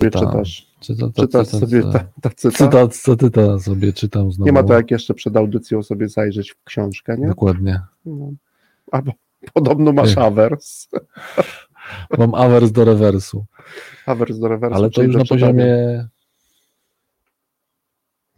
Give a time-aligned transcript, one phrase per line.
[0.00, 0.22] Cytat.
[0.22, 0.66] czytasz.
[0.80, 1.92] Cytat, Czytasz cytat, sobie cytat.
[2.20, 2.56] ta, ta cyta.
[2.58, 4.46] Cytat, co ty to sobie czytam znowu.
[4.46, 7.26] Nie ma to jak jeszcze przed audycją sobie zajrzeć w książkę, nie?
[7.28, 7.80] Dokładnie.
[8.06, 8.32] No.
[8.92, 9.12] Albo
[9.52, 10.22] podobno masz Nie.
[10.22, 10.88] awers.
[12.18, 13.44] Mam awers do rewersu.
[14.06, 14.76] Awers do rewersu.
[14.76, 15.66] Ale to już na poziomie.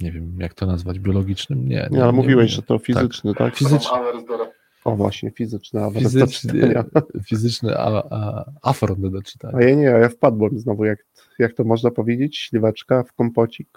[0.00, 1.68] Nie wiem, jak to nazwać, biologicznym?
[1.68, 1.88] Nie.
[1.90, 2.56] Nie, ale mówiłeś, nie.
[2.56, 3.56] że to fizyczny, tak?
[3.56, 3.96] Fizyczny.
[3.98, 4.52] Awers do re-
[4.84, 8.72] O właśnie, fizyczny do Fizyczny, a,
[9.10, 9.58] do czytania.
[9.58, 11.04] A ja nie, ja wpadłem znowu, jak,
[11.38, 13.68] jak to można powiedzieć, śliweczka w kompocik.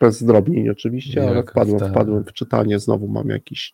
[0.00, 3.72] Bez zdrobnień oczywiście, ale Jak wpadłem, w te- wpadłem w czytanie, znowu mam jakiś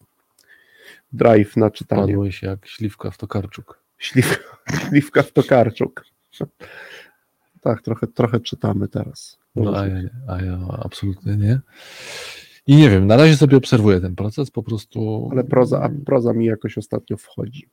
[1.12, 2.02] drive na czytanie.
[2.02, 3.80] Padłeś jak śliwka w Tokarczuk.
[3.98, 4.56] Śliwka,
[4.88, 6.04] śliwka w Tokarczuk.
[7.60, 9.38] Tak, trochę, trochę czytamy teraz.
[9.56, 9.96] No, a, ja,
[10.28, 11.60] a ja absolutnie nie.
[12.66, 15.28] I nie wiem, na razie sobie obserwuję ten proces, po prostu.
[15.32, 17.68] Ale proza, a proza mi jakoś ostatnio wchodzi.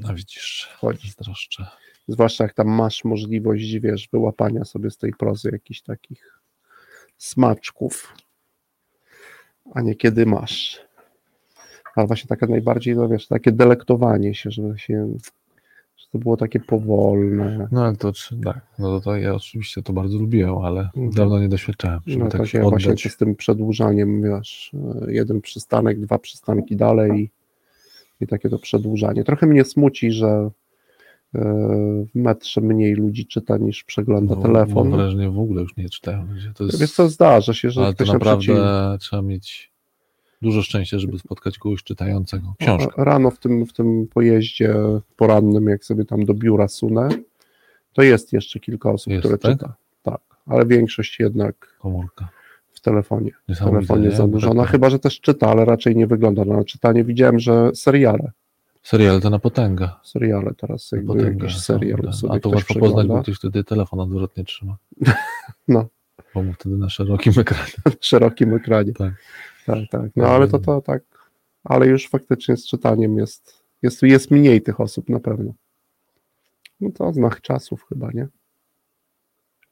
[0.00, 1.08] No widzisz, Wchodzi.
[1.08, 1.66] zazdroszczę.
[2.08, 6.40] Zwłaszcza jak tam masz możliwość, wiesz, wyłapania sobie z tej prozy jakichś takich
[7.18, 8.14] smaczków,
[9.74, 10.80] a niekiedy masz.
[11.94, 15.16] Ale właśnie takie najbardziej, no wiesz, takie delektowanie się, żeby się,
[16.12, 17.68] to było takie powolne.
[17.72, 18.12] No ale to
[18.44, 21.10] tak, no to, to ja oczywiście to bardzo lubiłem, ale Mhm.
[21.10, 23.12] dawno nie doświadczałem, żeby No tak takie się właśnie oddać.
[23.12, 24.72] z tym przedłużaniem, wiesz,
[25.08, 27.30] jeden przystanek, dwa przystanki dalej i,
[28.24, 29.24] i takie to przedłużanie.
[29.24, 30.50] Trochę mnie smuci, że
[31.34, 31.40] e,
[32.04, 34.88] w metrze mniej ludzi czyta niż przegląda No, telefon.
[34.88, 36.52] Mam wrażenie, w ogóle już nie czytają ludzie.
[36.54, 38.48] To jest, Wiesz co, zdarza się, że ale to ktoś na przeciw...
[38.54, 39.72] naprawdę trzeba mieć
[40.42, 43.04] dużo szczęścia, żeby spotkać kogoś czytającego książkę.
[43.04, 44.74] Rano w tym, w tym pojeździe
[45.16, 47.08] porannym, jak sobie tam do biura sunę,
[47.92, 49.52] to jest jeszcze kilka osób, Jest, które tak?
[49.52, 49.74] czyta.
[50.02, 52.28] Tak, ale większość jednak Komórka.
[52.72, 53.30] w telefonie.
[53.48, 54.16] W telefonie nie?
[54.16, 57.04] zanurzona, Tak, chyba że też czyta, ale raczej nie wygląda na czytanie.
[57.04, 58.32] Widziałem, że seriale,
[58.82, 59.88] Serial to na potęgę.
[60.04, 61.44] seriale teraz, Na jakby potęgę.
[61.46, 62.14] jakiś serial tak.
[62.14, 64.76] sobie A to łatwo poznać, bo ktoś wtedy telefon odwrotnie trzyma.
[65.68, 65.86] No.
[66.34, 67.72] Bo mu wtedy na szerokim ekranie.
[68.00, 68.92] w szerokim ekranie.
[68.92, 69.12] Tak.
[69.66, 70.10] Tak, tak.
[70.16, 71.02] No ale to, to tak,
[71.64, 75.54] ale już faktycznie z czytaniem jest, jest, jest mniej tych osób na pewno.
[76.80, 78.28] No to znak czasów chyba, nie?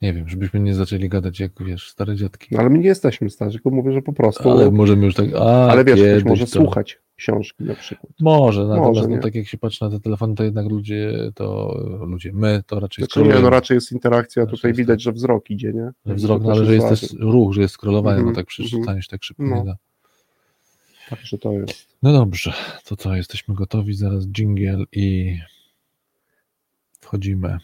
[0.02, 2.48] Nie wiem, żebyśmy nie zaczęli gadać jak, wiesz, stare dziadki.
[2.50, 4.50] No, ale my nie jesteśmy starzy, tylko mówię, że po prostu.
[4.50, 6.50] Ale Ale, możemy już tak, a wiesz, ktoś może to...
[6.50, 8.12] słuchać książki na przykład.
[8.20, 9.16] Może, natomiast nie.
[9.16, 11.76] no, tak jak się patrzy na te telefony, to jednak ludzie, to
[12.06, 15.04] ludzie, my to raczej Znaczy nie, no raczej jest interakcja, Raczej tutaj jest widać, tak.
[15.04, 15.90] że wzrok idzie, nie?
[16.06, 18.46] Że wzrok, no, ale też że jest też ruch, że jest scrollowanie, Mhm, no tak
[18.46, 18.82] przy mhm.
[18.82, 19.56] czytaniu się tak szybko No.
[19.56, 19.76] nie da.
[21.10, 21.96] Także to jest.
[22.02, 22.52] No dobrze,
[22.84, 25.38] to co, jesteśmy gotowi, zaraz dżingiel i
[27.00, 27.58] wchodzimy.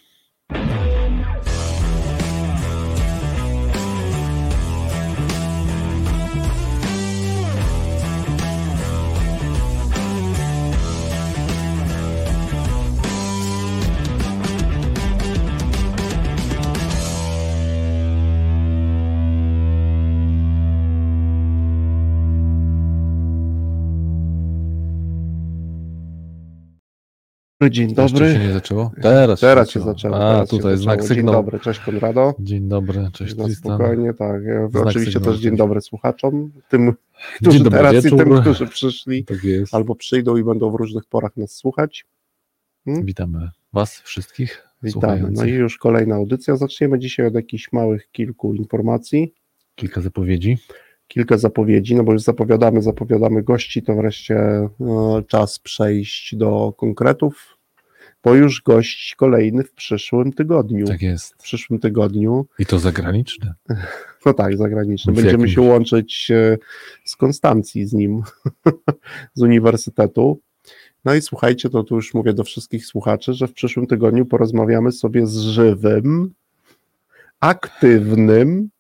[27.69, 28.32] Dzień To jeszcze dobry.
[28.32, 28.93] się nie zaczęło?
[29.03, 30.16] Teraz, Teraz się zaczęło.
[30.16, 30.82] A, teraz tutaj zaczęło.
[30.82, 31.34] znak Dzień sygnał.
[31.34, 32.34] dobry, cześć Konrado.
[32.38, 33.54] Dzień dobry, cześć Tristan.
[33.76, 34.43] spokojnie, tak.
[34.71, 36.93] Znak oczywiście sygnału też dzień dobry słuchaczom, tym,
[37.41, 38.25] którzy Dzień dobry teraz i wieczór.
[38.25, 39.38] tym, którzy przyszli Tak
[39.72, 42.06] albo przyjdą i będą w różnych porach nas słuchać.
[42.87, 45.28] Witamy Was wszystkich Witamy.
[45.31, 46.56] No i już kolejna audycja.
[46.56, 49.34] Zaczniemy dzisiaj od jakichś małych kilku informacji.
[49.75, 50.59] Kilka zapowiedzi.
[51.10, 54.71] Kilka zapowiedzi, no bo już zapowiadamy, zapowiadamy gości, to wreszcie e,
[55.28, 57.56] czas przejść do konkretów,
[58.25, 60.87] bo już gość kolejny w przyszłym tygodniu.
[60.87, 61.34] Tak jest.
[61.34, 63.53] W przyszłym tygodniu, I to zagraniczny.
[64.26, 65.12] no tak, zagraniczny.
[65.12, 66.59] W Będziemy się łączyć e,
[67.04, 68.22] z Konstancji z nim,
[69.34, 70.41] z uniwersytetu.
[71.04, 74.92] No i słuchajcie, to tu już mówię do wszystkich słuchaczy, że w przyszłym tygodniu porozmawiamy
[74.92, 76.34] sobie z żywym,
[77.41, 78.71] aktywnym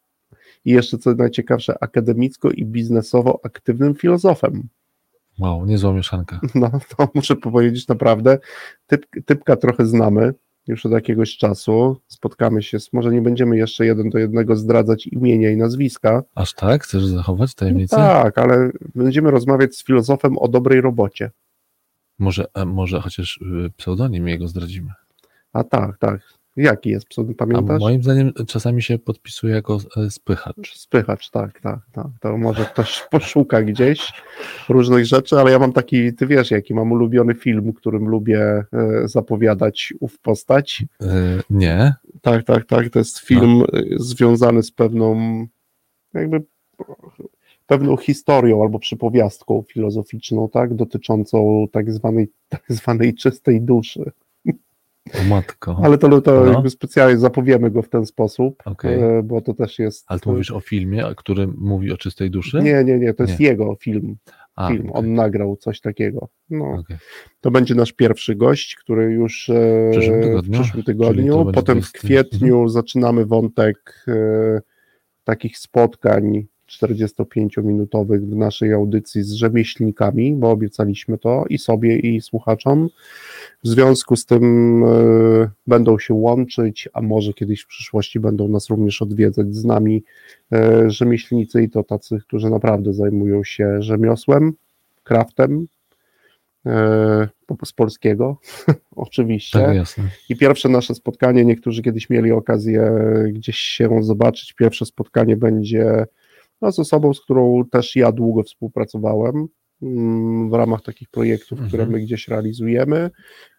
[0.64, 4.68] i jeszcze co najciekawsze, akademicko i biznesowo aktywnym filozofem.
[5.38, 6.40] Wow, niezła mieszanka.
[6.54, 8.38] No to muszę powiedzieć naprawdę,
[8.86, 10.34] typ, typka trochę znamy
[10.66, 15.50] już od jakiegoś czasu, spotkamy się, może nie będziemy jeszcze jeden do jednego zdradzać imienia
[15.50, 16.84] i nazwiska, Aż tak?
[16.84, 17.96] Chcesz zachować tajemnicę?
[17.96, 21.30] tak, ale będziemy rozmawiać z filozofem o dobrej robocie.
[22.18, 23.36] Może, a może chociaż
[23.66, 24.90] y, pseudonim jego zdradzimy.
[25.52, 26.20] A tak, tak.
[26.60, 27.80] Jaki jest pseudonim, A pamiętasz?
[27.80, 30.76] moim zdaniem czasami się podpisuje jako e, spychacz.
[30.76, 32.06] Spychacz, tak, tak, tak.
[32.20, 34.12] To może ktoś poszuka gdzieś
[34.68, 38.64] różnych rzeczy, ale ja mam taki, ty wiesz, jaki mam ulubiony film, którym lubię e,
[39.04, 40.84] zapowiadać ów postać.
[41.02, 41.06] Y,
[41.50, 41.94] nie.
[42.22, 42.88] Tak, tak, tak.
[42.88, 45.16] To jest film y, związany z pewną,
[46.14, 46.42] jakby
[47.66, 54.12] pewną historią albo przypowiastką filozoficzną, tak, dotyczącą tak zwanej, tak zwanej czystej duszy.
[55.20, 55.80] O matko.
[55.82, 56.52] Ale to, to No.
[56.52, 59.00] jakby specjalnie zapowiemy go w ten sposób, Okej.
[59.00, 60.04] e, bo to też jest...
[60.08, 62.60] Ale tu mówisz o filmie, który mówi o czystej duszy?
[62.62, 63.46] Nie, nie, nie, to jest Nie.
[63.46, 64.16] jego film.
[64.56, 64.80] A, film.
[64.90, 66.28] okej, On nagrał coś takiego.
[66.50, 66.96] No, okej.
[67.40, 70.58] to będzie nasz pierwszy gość, który już e, W przyszłym tygodniu?
[70.58, 71.98] w przyszłym Potem w 20.
[71.98, 74.60] kwietniu zaczynamy wątek e,
[75.24, 82.88] takich spotkań 45-minutowych w naszej audycji z rzemieślnikami, bo obiecaliśmy to i sobie, i słuchaczom.
[83.64, 88.70] W związku z tym e, będą się łączyć, a może kiedyś w przyszłości będą nas
[88.70, 90.04] również odwiedzać z nami
[90.52, 94.52] e, rzemieślnicy i to tacy, którzy naprawdę zajmują się rzemiosłem,
[95.04, 95.66] kraftem,
[96.66, 97.28] e,
[97.64, 98.36] z polskiego
[98.96, 99.58] oczywiście.
[99.58, 100.04] Tak, jasne.
[100.28, 102.92] I pierwsze nasze spotkanie, niektórzy kiedyś mieli okazję
[103.32, 104.52] gdzieś się zobaczyć.
[104.52, 106.06] Pierwsze spotkanie będzie
[106.70, 109.46] z osobą, z którą też ja długo współpracowałem
[109.82, 111.68] mm, w ramach takich projektów, Mhm.
[111.68, 113.10] które my gdzieś realizujemy.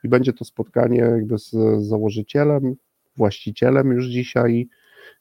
[0.03, 1.51] I będzie to spotkanie jakby z
[1.87, 2.75] założycielem,
[3.17, 4.67] właścicielem już dzisiaj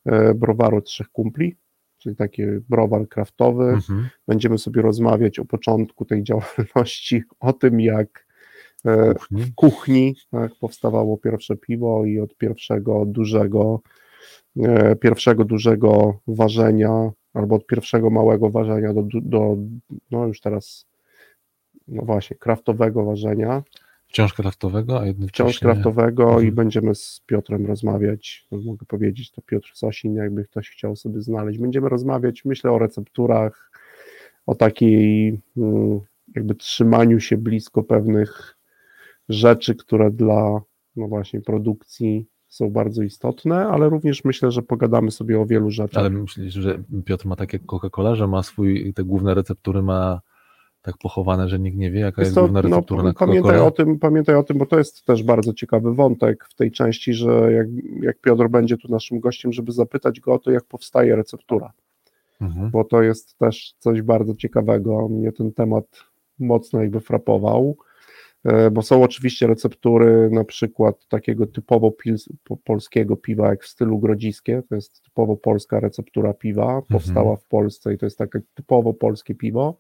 [0.06, 1.56] e, browaru Trzech Kumpli,
[1.98, 3.64] czyli taki browar kraftowy.
[3.64, 4.08] Mhm.
[4.28, 8.26] Będziemy sobie rozmawiać o początku tej działalności, o tym jak
[8.86, 9.52] e, Kuchni.
[9.54, 13.80] kuchni tak, powstawało pierwsze piwo i od pierwszego dużego
[14.62, 19.56] e, pierwszego dużego ważenia albo od pierwszego małego ważenia do, do
[20.10, 20.86] no już teraz
[21.88, 23.62] no właśnie, kraftowego ważenia,
[24.10, 25.44] Wciąż kraftowego, a jednocześnie...
[25.44, 26.54] wciąż kraftowego i Mhm.
[26.54, 31.58] będziemy z Piotrem rozmawiać, no, mogę powiedzieć, to Piotr Sosin, jakby ktoś chciał sobie znaleźć.
[31.58, 33.70] Będziemy rozmawiać, myślę o recepturach,
[34.46, 36.00] o takiej mm,
[36.34, 38.56] jakby trzymaniu się blisko pewnych
[39.28, 40.60] rzeczy, które dla
[40.96, 46.00] no właśnie produkcji są bardzo istotne, ale również myślę, że pogadamy sobie o wielu rzeczach.
[46.00, 50.20] Ale myślisz, że Piotr ma tak jak Coca-Cola, że ma swój, te główne receptury ma
[50.82, 53.70] tak pochowane, że nikt nie wie, jaka jest co, główna no, receptura na pamiętaj o
[53.70, 57.52] tym, pamiętaj o tym, bo to jest też bardzo ciekawy wątek w tej części, że
[57.52, 57.66] jak,
[58.02, 61.72] jak Piotr będzie tu naszym gościem, żeby zapytać go o to, jak powstaje receptura,
[62.40, 62.70] Mhm.
[62.70, 65.08] bo to jest też coś bardzo ciekawego.
[65.08, 65.84] Mnie ten temat
[66.38, 67.76] mocno jakby frapował,
[68.72, 73.98] bo są oczywiście receptury na przykład takiego typowo pils, po, polskiego piwa, jak w stylu
[73.98, 78.94] grodziskie, to jest typowo polska receptura piwa, powstała w Polsce i to jest takie typowo
[78.94, 79.78] polskie piwo,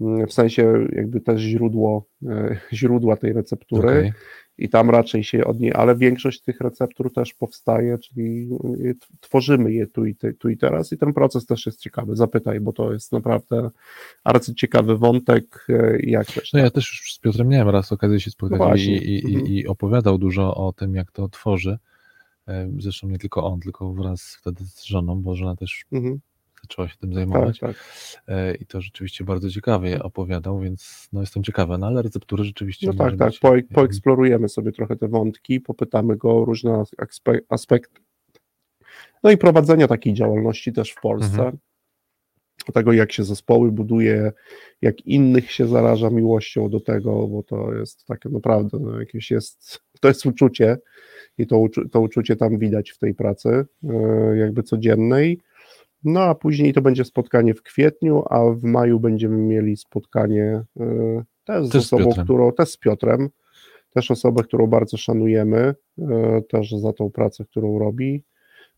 [0.00, 4.12] w sensie jakby też źródło, e, źródła tej receptury Okej.
[4.58, 8.48] i tam raczej się od niej, ale większość tych receptur też powstaje, czyli
[9.00, 12.60] t- tworzymy je tu i, tu i teraz i ten proces też jest ciekawy, zapytaj,
[12.60, 13.70] bo to jest naprawdę
[14.24, 16.52] arcyciekawy wątek, e, jak też.
[16.52, 18.80] No ja też już z Piotrem miałem raz okazję się spotkać No i,
[19.14, 19.46] i, Mhm.
[19.46, 21.78] i opowiadał dużo o tym, jak to tworzy.
[22.48, 26.20] E, Zresztą nie tylko on, tylko wraz wtedy z żoną, bo żona też Mhm,
[26.64, 27.58] zaczęła się tym tak, zajmować.
[27.58, 27.76] tak.
[28.28, 32.86] E, I to rzeczywiście bardzo ciekawie opowiadał, więc no jestem ciekawy, no ale receptury rzeczywiście
[32.86, 38.00] No tak, tak, po, poeksplorujemy sobie trochę te wątki, popytamy go o różne aspe- aspekty.
[39.22, 41.36] No i prowadzenia takiej działalności też w Polsce.
[41.36, 41.58] Mhm.
[42.74, 44.32] Tego, jak się zespoły buduje,
[44.82, 49.80] jak innych się zaraża miłością do tego, bo to jest takie naprawdę, no, jakieś jest,
[50.00, 50.78] to jest uczucie
[51.38, 55.40] i to, to uczucie tam widać w tej pracy, e, jakby codziennej.
[56.04, 61.24] No a później to będzie spotkanie w kwietniu, a w maju będziemy mieli spotkanie e,
[61.44, 62.24] też z Też z osobą, Piotrem.
[62.24, 63.28] którą, też z Piotrem,
[63.94, 68.24] też osobę, którą bardzo szanujemy, e, też za tą pracę, którą robi.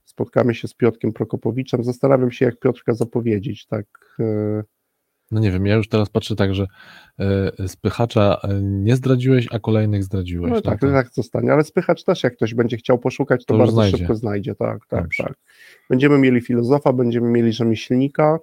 [0.04, 1.84] Spotkamy się z Piotrkiem Prokopowiczem.
[1.84, 3.86] Zastanawiam się, jak Piotrka zapowiedzieć, tak.
[4.20, 4.62] e,
[5.30, 6.66] No nie wiem, ja już teraz patrzę tak, że
[7.18, 10.52] e, spychacza e, nie zdradziłeś, a kolejnych zdradziłeś.
[10.52, 13.72] No tak, tak zostanie, ale spychacz też, jak ktoś będzie chciał poszukać, to, To bardzo
[13.72, 13.96] znajdzie.
[13.98, 14.54] szybko znajdzie.
[14.54, 15.22] Tak, tak, Dobrze.
[15.24, 15.34] tak.
[15.90, 18.38] Będziemy mieli filozofa, będziemy mieli rzemieślnika,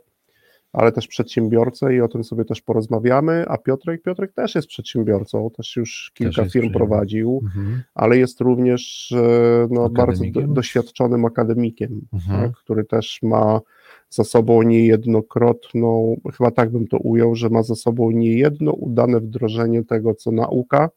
[0.73, 3.45] ale też przedsiębiorcę i o tym sobie też porozmawiamy.
[3.47, 7.83] A Piotrek, Piotrek też jest przedsiębiorcą, też już kilka jest firm prowadził, Mhm.
[7.95, 12.41] ale jest również e, no, bardzo do, doświadczonym akademikiem, Mhm.
[12.41, 13.59] tak, który też ma
[14.13, 19.83] za sobą niejednokrotną, chyba tak bym to ujął, że ma za sobą niejedno udane wdrożenie
[19.83, 20.89] tego, co nauka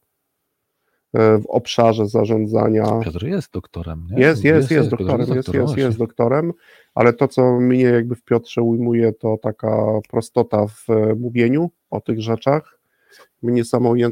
[1.14, 3.00] e, w obszarze zarządzania.
[3.04, 4.22] Piotr jest doktorem, nie?
[4.22, 6.52] Jest, jest, jest doktorem, jest, jest, jest doktorem,
[6.94, 9.76] ale to, co mnie jakby w Piotrze ujmuje, to taka
[10.10, 12.75] prostota w e, mówieniu o tych rzeczach,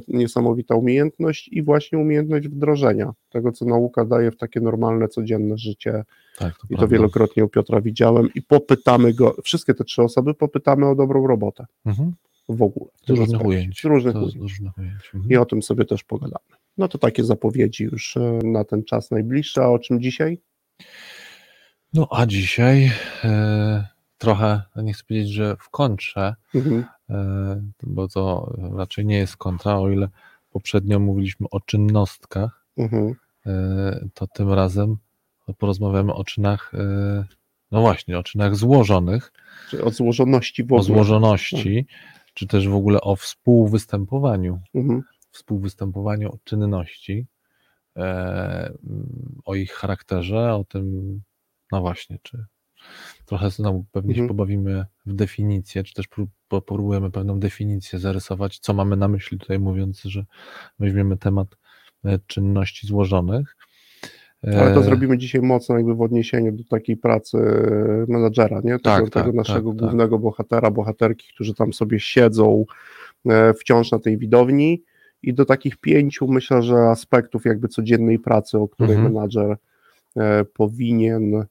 [0.09, 6.05] niesamowita, umiejętność i właśnie umiejętność wdrożenia tego, co nauka daje w takie normalne, codzienne życie
[6.39, 6.87] Tak, to i to prawda.
[6.87, 11.67] wielokrotnie u Piotra widziałem i popytamy go, wszystkie te trzy osoby popytamy o dobrą robotę
[11.87, 12.13] Mhm.
[12.49, 12.91] w ogóle.
[13.03, 13.49] w Z różnych aspekcie.
[13.49, 13.81] ujęć.
[13.81, 14.35] Z różnych To ujęć.
[14.37, 15.11] Różnych ujęć.
[15.15, 15.31] Mhm.
[15.33, 16.45] I o tym sobie też pogadamy.
[16.79, 20.39] No to takie zapowiedzi już e, na ten czas najbliższy, a o czym dzisiaj?
[21.95, 22.91] No a dzisiaj
[23.25, 23.85] e,
[24.25, 26.85] trochę, nie chcę powiedzieć, że w kontrze, Mhm.
[27.11, 30.09] e, bo to raczej nie jest kontra, o ile
[30.51, 33.15] poprzednio mówiliśmy o czynnostkach, Mhm.
[33.47, 34.97] e, to tym razem
[35.59, 37.25] porozmawiamy o czynach, e,
[37.71, 39.33] no właśnie, o czynach złożonych,
[39.71, 40.83] Czy o złożoności w o ogóle.
[40.83, 41.87] złożoności,
[42.35, 45.03] czy też w ogóle o współwystępowaniu, Mhm.
[45.31, 47.27] współwystępowaniu czynności,
[49.45, 51.23] o ich charakterze, o tym,
[51.73, 52.45] no właśnie, czy
[53.27, 54.29] trochę znowu pewnie się Mhm.
[54.37, 59.39] pobawimy w definicję, czy też prób- po- próbujemy pewną definicję zarysować, co mamy na myśli
[59.39, 60.25] tutaj mówiąc, że
[60.79, 61.49] weźmiemy temat
[62.05, 63.57] e, czynności złożonych.
[64.59, 67.39] Ale to E, zrobimy dzisiaj mocno jakby w odniesieniu do takiej pracy
[68.09, 68.79] menadżera, nie?
[68.79, 69.89] Tak, tego tak, naszego tak, tak.
[69.89, 72.65] głównego bohatera, bohaterki, którzy tam sobie siedzą
[73.27, 74.83] e, wciąż na tej widowni
[75.23, 79.13] i do takich pięciu myślę, że aspektów jakby codziennej pracy, o której Mhm.
[79.15, 79.57] menadżer
[80.17, 81.47] e, powinien e,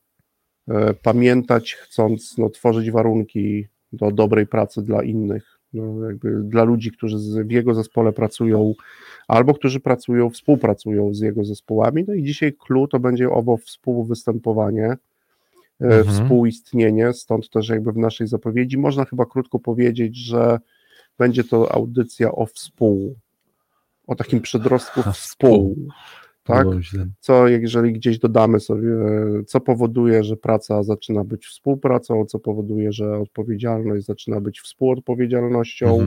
[1.01, 7.20] pamiętać, chcąc no, tworzyć warunki do dobrej pracy dla innych, no, jakby dla ludzi, którzy
[7.20, 8.74] z, w jego zespole pracują,
[9.27, 12.05] albo którzy pracują, współpracują z jego zespołami.
[12.08, 14.98] No i dzisiaj clue to będzie owo współwystępowanie, e,
[15.79, 16.03] Mhm.
[16.03, 20.60] współistnienie, stąd też jakby w naszej zapowiedzi można chyba krótko powiedzieć, że
[21.17, 23.15] będzie to audycja o współ,
[24.08, 25.75] o takim przedrostku współ.
[26.43, 26.67] Tak?
[27.19, 28.89] co jeżeli gdzieś dodamy sobie,
[29.47, 36.00] co powoduje, że praca zaczyna być współpracą, co powoduje, że odpowiedzialność zaczyna być współodpowiedzialnością.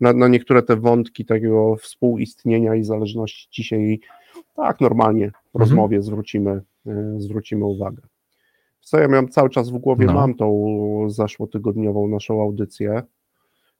[0.00, 0.30] Mhm.
[0.32, 4.00] Niektóre te wątki takiego współistnienia i zależności dzisiaj
[4.56, 8.02] tak normalnie w rozmowie zwrócimy, y, zwrócimy uwagę.
[8.80, 10.12] Co ja miałem cały czas w głowie, No.
[10.12, 13.02] mam tą zeszłotygodniową naszą audycję.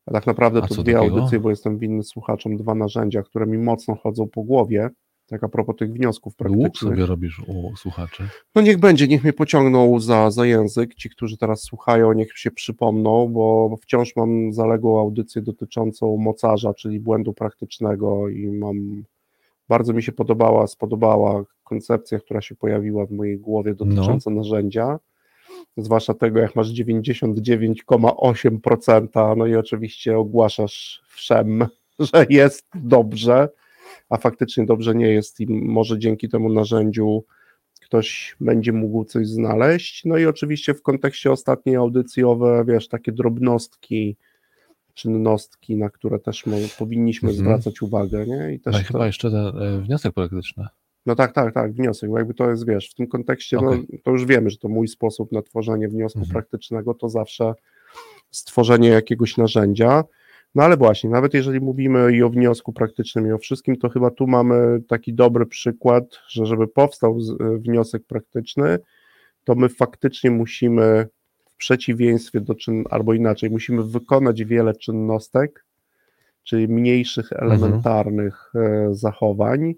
[0.07, 1.17] A tak naprawdę A to dwie takiego?
[1.17, 4.91] audycje, bo jestem winny słuchaczom dwa narzędzia, które mi mocno chodzą po głowie.
[5.31, 6.93] Tak a propos tych wniosków praktycznych.
[6.93, 8.29] sobie robisz u słuchaczy.
[8.55, 10.95] No niech będzie, niech mnie pociągną za, za język.
[10.95, 17.01] Ci, którzy teraz słuchają, niech się przypomną, bo wciąż mam zaległą audycję dotyczącą mocarza, czyli
[17.01, 19.05] błędu praktycznego i mam,
[19.69, 24.99] bardzo mi się podobała, spodobała koncepcja, która się pojawiła w mojej głowie dotycząca narzędzia,
[25.77, 31.67] zwłaszcza tego, jak masz 99,8%, no i oczywiście ogłaszasz wszem,
[32.13, 33.49] że jest dobrze,
[34.11, 37.25] a faktycznie dobrze nie jest i może dzięki temu narzędziu
[37.81, 40.05] ktoś będzie mógł coś znaleźć.
[40.05, 44.17] No i oczywiście w kontekście ostatniej audycji owe, wiesz, takie drobnostki,
[44.95, 47.47] czynności, na które też mo- powinniśmy Mhm.
[47.47, 48.53] zwracać uwagę, nie?
[48.55, 50.67] I też No i to, chyba jeszcze ten e, wniosek praktyczny.
[51.07, 53.87] no tak, tak, tak, wniosek, bo jakby to jest, wiesz, w tym kontekście, Okej.
[53.93, 56.33] no, to już wiemy, że to mój sposób na tworzenie wniosku Mhm.
[56.33, 57.55] praktycznego to zawsze
[58.31, 60.05] stworzenie jakiegoś narzędzia.
[60.55, 64.11] No ale właśnie, nawet jeżeli mówimy i o wniosku praktycznym, i o wszystkim, to chyba
[64.11, 68.79] tu mamy taki dobry przykład, że żeby powstał z, wniosek praktyczny,
[69.45, 71.07] to my faktycznie musimy
[71.51, 75.65] w przeciwieństwie do czyn, albo inaczej, musimy wykonać wiele czynnostek,
[76.43, 79.75] czyli mniejszych, elementarnych e, zachowań,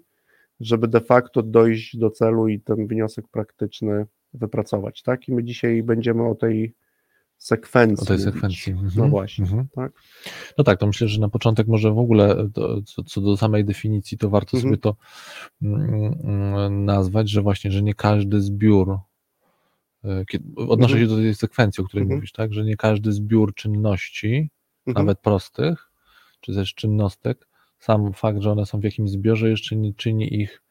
[0.59, 5.27] żeby de facto dojść do celu i ten wniosek praktyczny wypracować, tak?
[5.27, 6.73] I my dzisiaj będziemy o tej
[7.43, 8.03] sekwencji.
[8.03, 8.73] O tej sekwencji.
[8.73, 8.91] Mhm.
[8.95, 9.67] No właśnie, Mhm.
[9.75, 9.91] tak?
[10.57, 13.65] No tak, to myślę, że na początek może w ogóle to, co, co do samej
[13.65, 14.61] definicji, to warto Mhm.
[14.73, 14.95] sobie to
[15.61, 18.97] mm, mm, nazwać, że właśnie, że nie każdy zbiór,
[20.03, 21.09] e, kiedy, odnoszę Mhm.
[21.09, 22.17] się do tej sekwencji, o której Mhm.
[22.17, 24.49] mówisz, tak, że nie każdy zbiór czynności,
[24.87, 25.05] Mhm.
[25.05, 25.89] nawet prostych,
[26.41, 27.47] czy też czynnostek,
[27.79, 30.62] sam fakt, że one są w jakimś zbiorze jeszcze nie czyni ich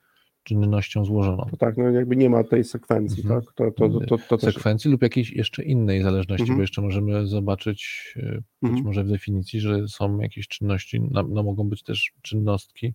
[0.42, 1.46] czynnością złożoną.
[1.58, 3.40] Tak, no jakby nie ma tej sekwencji, Mhm.
[3.40, 3.52] tak?
[3.54, 4.54] To, to, to, to, też...
[4.54, 6.56] sekwencji lub jakiejś jeszcze innej zależności, Mhm.
[6.58, 8.20] bo jeszcze możemy zobaczyć e,
[8.62, 8.84] być Mhm.
[8.84, 12.94] może w definicji, że są jakieś czynności, no, no mogą być też czynnostki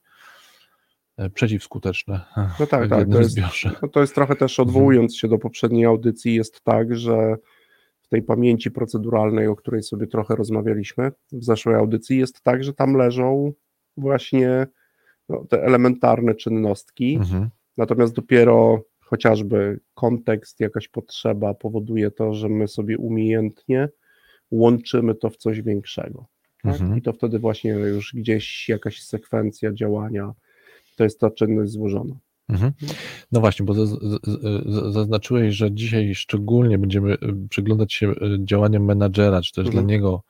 [1.18, 2.22] e, przeciwskuteczne
[2.60, 3.38] No tak, w tak, to jest,
[3.82, 7.36] no to jest trochę też odwołując się do poprzedniej audycji, jest tak, że
[8.02, 12.74] w tej pamięci proceduralnej, o której sobie trochę rozmawialiśmy w zeszłej audycji, jest tak, że
[12.74, 13.54] tam leżą
[13.98, 14.68] właśnie
[15.30, 17.50] no, te elementarne czynności, Mhm.
[17.78, 23.90] natomiast dopiero chociażby kontekst, jakaś potrzeba powoduje to, że my sobie umiejętnie
[24.52, 26.26] łączymy to w coś większego.
[26.64, 26.74] Tak?
[26.74, 26.98] Mhm.
[26.98, 30.34] I to wtedy właśnie już gdzieś jakaś sekwencja działania,
[30.96, 32.16] to jest ta czynność złożona.
[32.50, 32.72] Mhm.
[33.32, 33.74] No właśnie, bo
[34.92, 37.18] zaznaczyłeś, że dzisiaj szczególnie będziemy e,
[37.50, 39.86] przyglądać się e, działaniom menadżera, czy też Mhm.
[39.86, 40.24] dla niego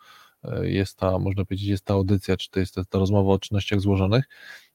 [0.44, 3.40] e, jest ta, można powiedzieć, jest ta audycja, czy to jest ta, ta rozmowa o
[3.40, 4.26] czynnościach złożonych,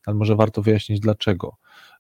[0.07, 1.57] ale może warto wyjaśnić dlaczego,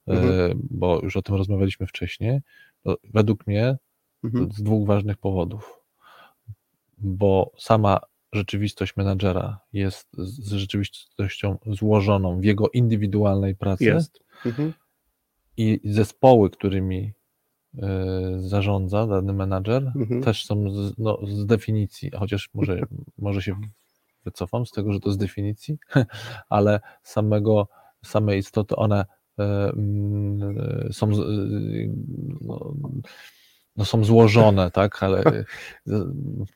[0.09, 0.67] E, Mhm.
[0.71, 2.41] bo już o tym rozmawialiśmy wcześniej.
[2.83, 3.77] To według mnie
[4.25, 4.53] Mhm.
[4.53, 5.81] z dwóch ważnych powodów.
[6.99, 8.01] Bo sama
[8.33, 14.21] rzeczywistość menadżera jest z rzeczywistością złożoną w jego indywidualnej pracy Jest.
[14.47, 14.73] Mhm.
[15.57, 17.13] i zespoły, którymi
[17.75, 17.81] y,
[18.37, 20.23] zarządza dany menadżer, Mhm.
[20.23, 22.81] też są z, no, z definicji, chociaż może,
[23.19, 23.57] może się
[24.25, 25.79] wycofam z tego, że to z definicji,
[26.49, 27.69] ale samego,
[28.05, 29.05] samej istoty one
[29.39, 29.45] e,
[29.77, 31.15] mm, e, są, e,
[32.41, 32.75] no,
[33.77, 35.23] no są złożone, tak, ale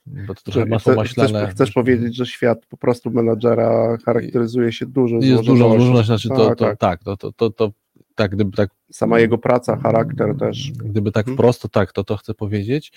[0.07, 1.41] bo to trochę chce- maślane.
[1.41, 5.69] Chcesz, chcesz powiedzieć, że świat po prostu menadżera charakteryzuje się dużą jest złożonością.
[5.69, 6.79] złożoność, znaczy to, Tak, to, tak.
[6.79, 7.73] tak, to, to, to
[8.17, 10.73] tak, gdyby tak Sama jego praca, charakter też.
[10.73, 11.37] Gdyby tak Mhm.
[11.37, 12.93] prosto, tak, to to chcę powiedzieć.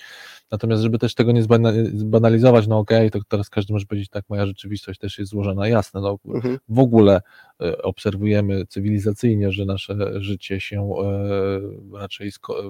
[0.52, 4.26] Natomiast, żeby też tego nie zbana- zbanalizować, no okej, to teraz każdy może powiedzieć, tak,
[4.30, 5.68] moja rzeczywistość też jest złożona.
[5.68, 6.58] Jasne, no Mhm.
[6.70, 7.22] w ogóle
[7.62, 12.64] e, obserwujemy cywilizacyjnie, że nasze życie się e, raczej, sko-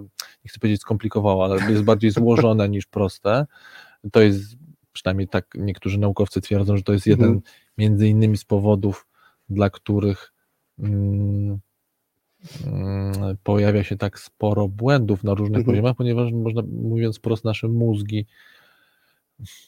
[0.46, 3.46] nie chcę powiedzieć skomplikowało, ale jest bardziej złożone niż proste.
[4.12, 4.44] To jest,
[4.94, 7.42] przynajmniej tak niektórzy naukowcy twierdzą, że to jest jeden Mhm.
[7.78, 9.08] między innymi z powodów,
[9.50, 10.34] dla których
[10.80, 11.60] mm,
[13.44, 15.66] pojawia się tak sporo błędów na różnych Mhm.
[15.66, 18.26] poziomach, ponieważ można, mówiąc prosto, nasze mózgi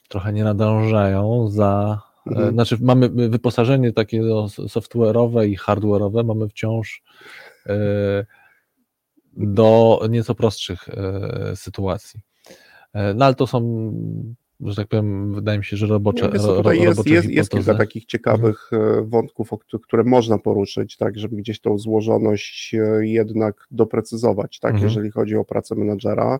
[0.08, 2.02] trochę nie nadążają za.
[2.28, 2.50] Mhm.
[2.50, 7.04] E, znaczy, mamy wyposażenie takie no, software'owe i hardware'owe, mamy wciąż
[7.68, 8.26] e,
[9.34, 12.20] do nieco prostszych e, sytuacji.
[13.16, 13.92] No ale to są,
[14.66, 17.76] że tak powiem, wydaje mi się, że robocze, Nie, ro, ro, jest, jest, jest kilka
[17.76, 19.50] takich ciekawych e, wątków,
[19.84, 24.90] które można poruszyć, tak, żeby gdzieś tą złożoność e, jednak doprecyzować, tak, Mhm.
[24.90, 26.40] jeżeli chodzi o pracę menadżera.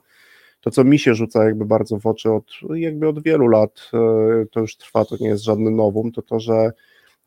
[0.62, 4.46] To, co mi się rzuca jakby bardzo w oczy od, jakby od wielu lat, e,
[4.52, 6.72] to już trwa, to nie jest żadny nowum, to to, że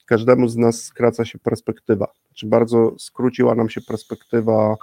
[0.07, 2.07] każdemu z nas skraca się perspektywa.
[2.27, 4.77] Znaczy bardzo skróciła nam się perspektywa,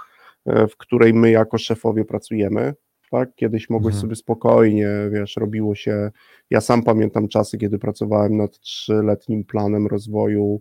[0.46, 2.74] w której my jako szefowie pracujemy.
[3.12, 3.34] Tak?
[3.34, 4.00] Kiedyś mogłeś Mhm.
[4.00, 6.10] sobie spokojnie, wiesz, robiło się.
[6.50, 10.60] Ja sam pamiętam czasy, kiedy pracowałem nad trzyletnim planem rozwoju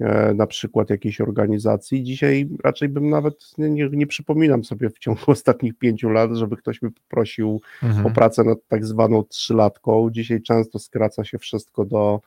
[0.00, 2.02] e, na przykład jakiejś organizacji.
[2.04, 6.82] Dzisiaj raczej bym nawet nie, nie, przypominam sobie w ciągu ostatnich pięciu lat, żeby ktoś
[6.82, 8.06] mnie poprosił Mhm.
[8.06, 10.10] o pracę nad tak zwaną trzylatką.
[10.10, 12.20] Dzisiaj często skraca się wszystko do,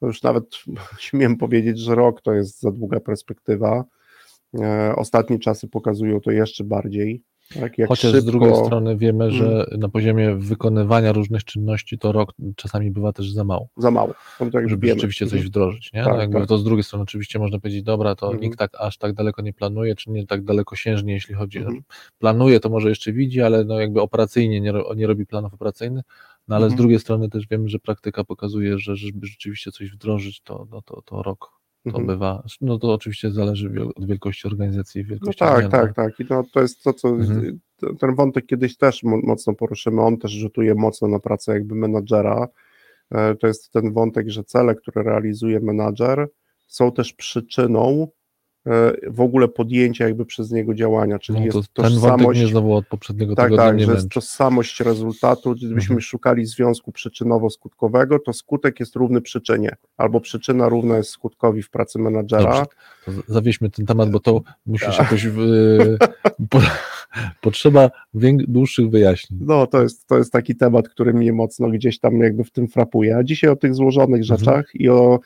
[0.00, 0.44] no już nawet
[0.98, 3.84] śmiem powiedzieć, że rok to jest za długa perspektywa.
[4.60, 7.22] E, Ostatnie czasy pokazują to jeszcze bardziej.
[7.54, 9.80] Tak, jak Chociaż szybko, z drugiej strony wiemy, że Mhm.
[9.80, 14.14] na poziomie wykonywania różnych czynności to rok czasami bywa też za mało, za mało.
[14.52, 14.94] Jak żeby wiemy.
[14.94, 15.48] rzeczywiście coś Mhm.
[15.48, 15.92] wdrożyć.
[15.92, 16.04] Nie?
[16.04, 16.48] Tak, no jakby tak.
[16.48, 18.42] To z drugiej strony oczywiście można powiedzieć, dobra, to Mhm.
[18.42, 21.68] nikt tak aż tak daleko nie planuje, czy nie tak dalekosiężnie, jeśli chodzi o
[22.18, 26.04] planuje, to może jeszcze widzi, ale no jakby operacyjnie nie, nie robi planów operacyjnych,
[26.48, 26.78] no ale z Mhm.
[26.78, 31.02] drugiej strony też wiemy, że praktyka pokazuje, że żeby rzeczywiście coś wdrożyć, to, no to,
[31.02, 31.57] to rok
[31.92, 32.06] to Mhm.
[32.06, 36.20] bywa, no to oczywiście zależy od wielkości organizacji i No wielkości tak, zmian, tak, tak.
[36.20, 37.58] I no, to jest to, co Mhm.
[38.00, 40.02] ten wątek kiedyś też mo- mocno poruszymy.
[40.02, 42.48] On też rzutuje mocno na pracę jakby menadżera.
[43.10, 46.28] E, To jest ten wątek, że cele, które realizuje menadżer,
[46.66, 48.08] są też przyczyną
[49.08, 52.40] w ogóle podjęcia jakby przez niego działania, czyli No to jest ten tożsamość.
[52.40, 55.50] mnie znowu od poprzedniego Tak, tygodnia tak, że jest tożsamość rezultatu.
[55.54, 56.00] Gdybyśmy Mhm.
[56.00, 61.98] szukali związku przyczynowo-skutkowego, to skutek jest równy przyczynie, albo przyczyna równa jest skutkowi w pracy
[61.98, 62.66] menadżera.
[63.06, 64.98] Dobrze, zawieźmy ten temat, bo to musi się Tak.
[64.98, 65.26] jakoś.
[65.26, 65.38] W,
[66.50, 66.58] po,
[67.40, 67.90] potrzeba
[68.48, 69.40] dłuższych wyjaśnień.
[69.42, 72.68] No, to jest, to jest taki temat, który mnie mocno gdzieś tam jakby w tym
[72.68, 73.16] frapuje.
[73.16, 74.38] A dzisiaj o tych złożonych Mhm.
[74.38, 75.18] rzeczach i o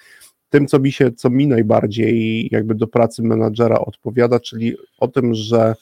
[0.52, 5.34] tym, co mi się, co mi najbardziej jakby do pracy menadżera odpowiada, czyli o tym,
[5.34, 5.74] że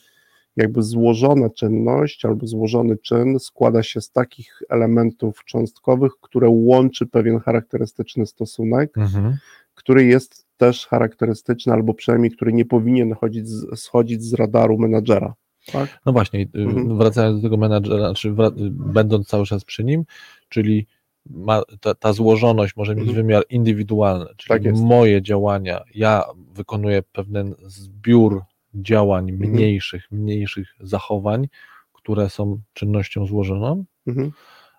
[0.55, 7.39] jakby złożona czynność albo złożony czyn składa się z takich elementów cząstkowych, które łączy pewien
[7.39, 9.37] charakterystyczny stosunek, Mhm.
[9.75, 15.33] który jest też charakterystyczny, albo przynajmniej który nie powinien chodzić schodzić z radaru menadżera.
[15.71, 15.99] Tak?
[16.05, 16.97] No właśnie, y, Mhm.
[16.97, 20.03] wracając do tego menadżera, czy wra- y, będąc cały czas przy nim,
[20.49, 20.87] czyli
[21.33, 23.15] ma, ta, ta złożoność może mieć Mhm.
[23.25, 28.41] wymiar indywidualny, czyli Tak moje działania, ja wykonuję pewien zbiór
[28.73, 29.51] działań Mhm.
[29.51, 31.47] mniejszych, mniejszych zachowań,
[31.93, 34.31] które są czynnością złożoną, Mhm.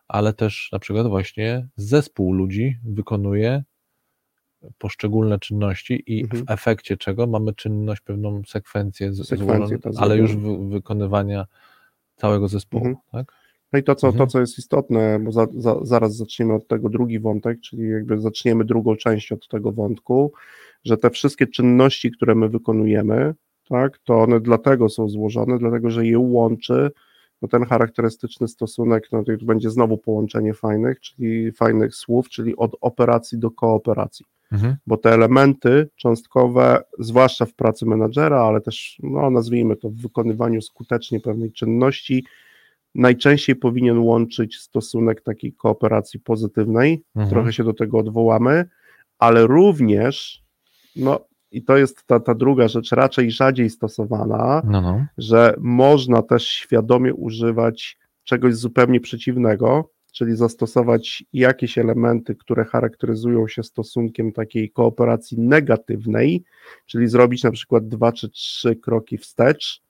[0.08, 3.64] ale też na przykład właśnie zespół ludzi wykonuje
[4.78, 6.46] poszczególne czynności i Mhm.
[6.46, 11.46] w efekcie czego mamy czynność, pewną sekwencję, Sekwencję, złożoną, ale już wy, wykonywania
[12.16, 13.02] całego zespołu, Mhm.
[13.12, 13.41] tak?
[13.72, 14.18] No i to, co, Mhm.
[14.26, 18.20] to, co jest istotne, bo za, za, zaraz zaczniemy od tego drugi wątek, czyli jakby
[18.20, 20.32] zaczniemy drugą część od tego wątku,
[20.84, 23.34] że te wszystkie czynności, które my wykonujemy,
[23.68, 26.90] tak, to one dlatego są złożone, dlatego że je łączy
[27.42, 32.76] no ten charakterystyczny stosunek, no to będzie znowu połączenie fajnych, czyli fajnych słów, czyli od
[32.80, 34.76] operacji do kooperacji Mhm.
[34.86, 40.62] bo te elementy cząstkowe, zwłaszcza w pracy menadżera, ale też, no, nazwijmy to, w wykonywaniu
[40.62, 42.24] skutecznie pewnej czynności,
[42.94, 47.04] najczęściej powinien łączyć stosunek takiej kooperacji pozytywnej.
[47.16, 47.30] Mhm.
[47.30, 48.64] Trochę się do tego odwołamy,
[49.18, 50.42] ale również,
[50.96, 55.06] no i to jest ta, ta druga rzecz, raczej rzadziej stosowana, No, no.
[55.18, 63.62] że można też świadomie używać czegoś zupełnie przeciwnego, czyli zastosować jakieś elementy, które charakteryzują się
[63.62, 66.44] stosunkiem takiej kooperacji negatywnej,
[66.86, 69.82] czyli zrobić na przykład dwa czy trzy kroki wstecz,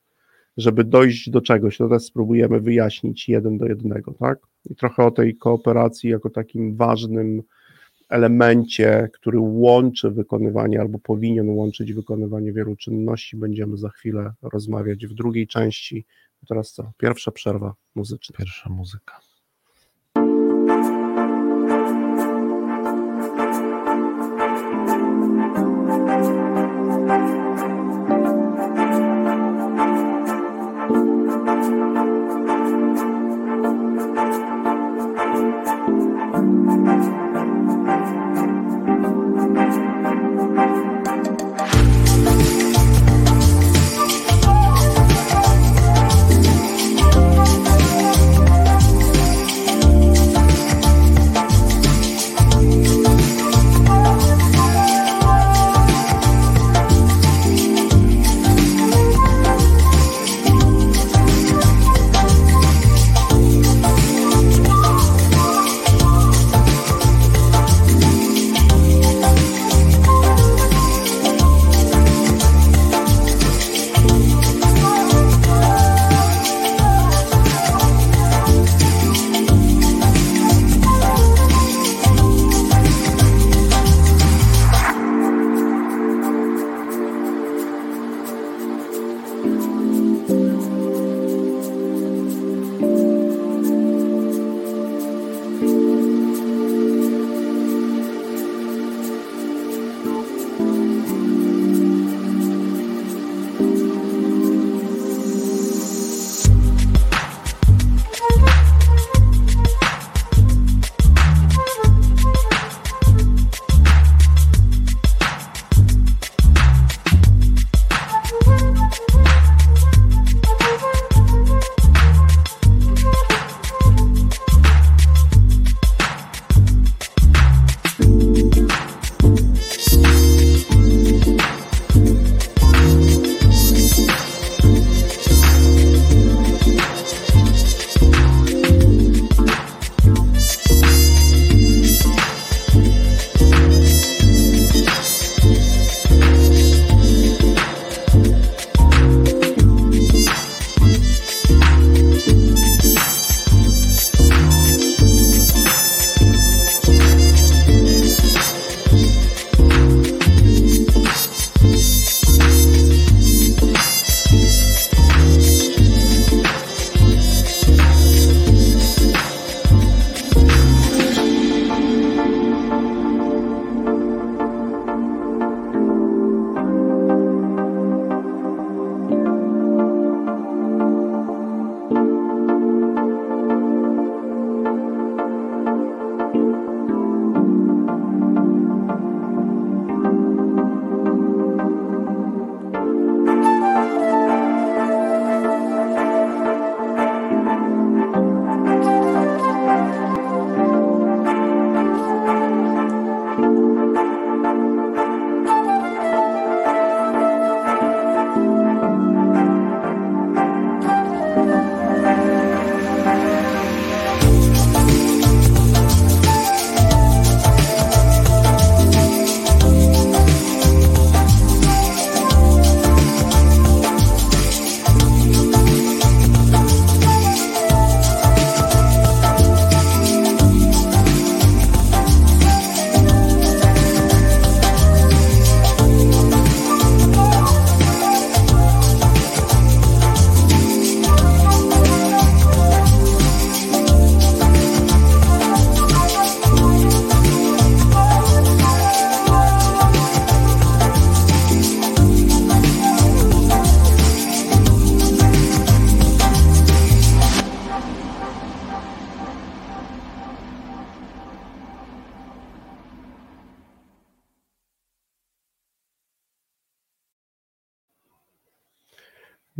[0.56, 1.78] żeby dojść do czegoś.
[1.78, 4.38] To też spróbujemy wyjaśnić jeden do jednego, tak?
[4.70, 7.42] I trochę o tej kooperacji jako takim ważnym
[8.08, 15.14] elemencie, który łączy wykonywanie albo powinien łączyć wykonywanie wielu czynności, będziemy za chwilę rozmawiać w
[15.14, 16.04] drugiej części.
[16.48, 16.92] Teraz co?
[16.98, 18.36] Pierwsza przerwa muzyczna.
[18.38, 19.31] Pierwsza muzyka.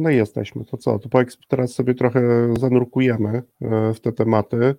[0.02, 0.64] No i jesteśmy.
[0.64, 0.98] To co?
[0.98, 1.08] To
[1.48, 4.74] teraz sobie trochę zanurkujemy e, w te tematy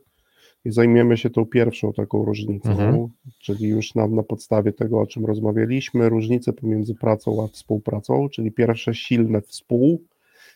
[0.66, 3.08] i zajmiemy się tą pierwszą taką różnicą, mhm.
[3.40, 8.52] czyli już na, na podstawie tego, o czym rozmawialiśmy, różnice pomiędzy pracą a współpracą, czyli
[8.52, 10.04] pierwsze silne współ,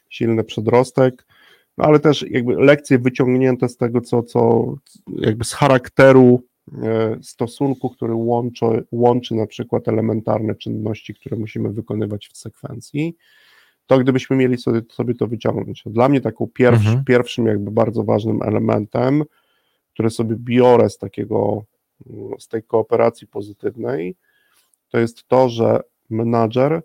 [0.10, 1.25] silny przedrostek,
[1.77, 4.73] no ale też jakby lekcje wyciągnięte z tego, co, co
[5.08, 6.43] jakby z charakteru
[6.84, 13.15] e, stosunku, który łączy, łączy na przykład elementarne czynności, które musimy wykonywać w sekwencji,
[13.88, 15.84] to gdybyśmy mieli sobie, sobie to wyciągnąć.
[15.86, 17.06] Dla mnie taką pierwszy, Mhm.
[17.06, 19.23] pierwszym jakby bardzo ważnym elementem,
[19.93, 21.63] który sobie biorę z takiego,
[22.39, 24.15] z tej kooperacji pozytywnej,
[24.89, 26.82] to jest to, że menadżer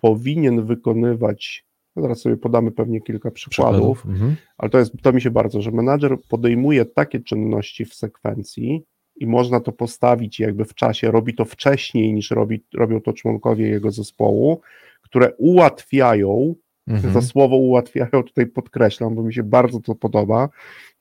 [0.00, 1.64] powinien wykonywać,
[1.96, 4.36] no zaraz sobie podamy pewnie kilka przykładów, Mhm.
[4.58, 8.82] ale to, jest, to mi się bardzo, że menadżer podejmuje takie czynności w sekwencji
[9.16, 13.68] i można to postawić jakby w czasie, robi to wcześniej niż robi, robią to członkowie
[13.68, 14.60] jego zespołu,
[15.02, 16.54] które ułatwiają,
[16.88, 17.14] Mhm.
[17.14, 20.48] to słowo ułatwiają tutaj podkreślam, bo mi się bardzo to podoba,